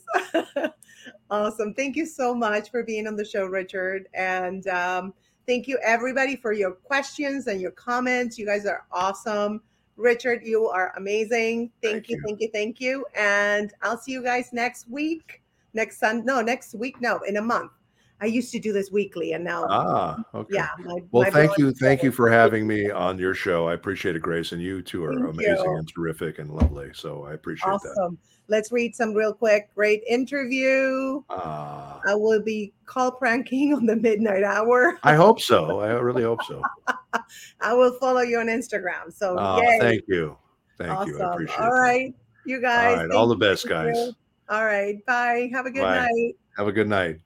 [1.30, 1.73] Awesome.
[1.73, 4.07] Thank you so much for being on the show, Richard.
[4.13, 5.13] And um,
[5.45, 8.38] thank you, everybody, for your questions and your comments.
[8.38, 9.61] You guys are awesome.
[9.95, 11.71] Richard, you are amazing.
[11.82, 12.23] Thank, Thank you, you.
[12.25, 13.05] thank you, thank you.
[13.15, 15.41] And I'll see you guys next week.
[15.73, 17.71] Next Sun, no, next week, no, in a month.
[18.19, 20.55] I used to do this weekly, and now, Ah, okay.
[20.55, 20.69] yeah.
[20.80, 21.71] My, Well, my thank you.
[21.71, 23.67] Thank you for having me on your show.
[23.67, 24.53] I appreciate it, Grace.
[24.53, 25.78] And you two are Thank amazing you.
[25.78, 26.89] and terrific and lovely.
[26.95, 28.17] So I appreciate that.
[28.50, 29.70] Let's read some real quick.
[29.76, 31.22] Great interview.
[31.30, 34.98] Ah, I will be call pranking on the midnight hour.
[35.04, 35.82] I hope so.
[35.82, 36.62] I really hope so.
[37.62, 39.12] I will follow you on Instagram.
[39.14, 39.80] So yay.
[39.80, 40.38] thank you.
[40.78, 41.14] Thank awesome.
[41.14, 41.22] you.
[41.22, 41.80] I appreciate All it.
[41.80, 42.16] right.
[42.45, 42.98] You guys.
[42.98, 43.12] All right.
[43.16, 43.93] All the best, thank you.
[43.93, 44.14] guys.
[44.50, 45.06] All right.
[45.06, 45.50] Bye.
[45.52, 46.00] Have a good Bye.
[46.00, 46.36] night.
[46.58, 47.20] Have a good night.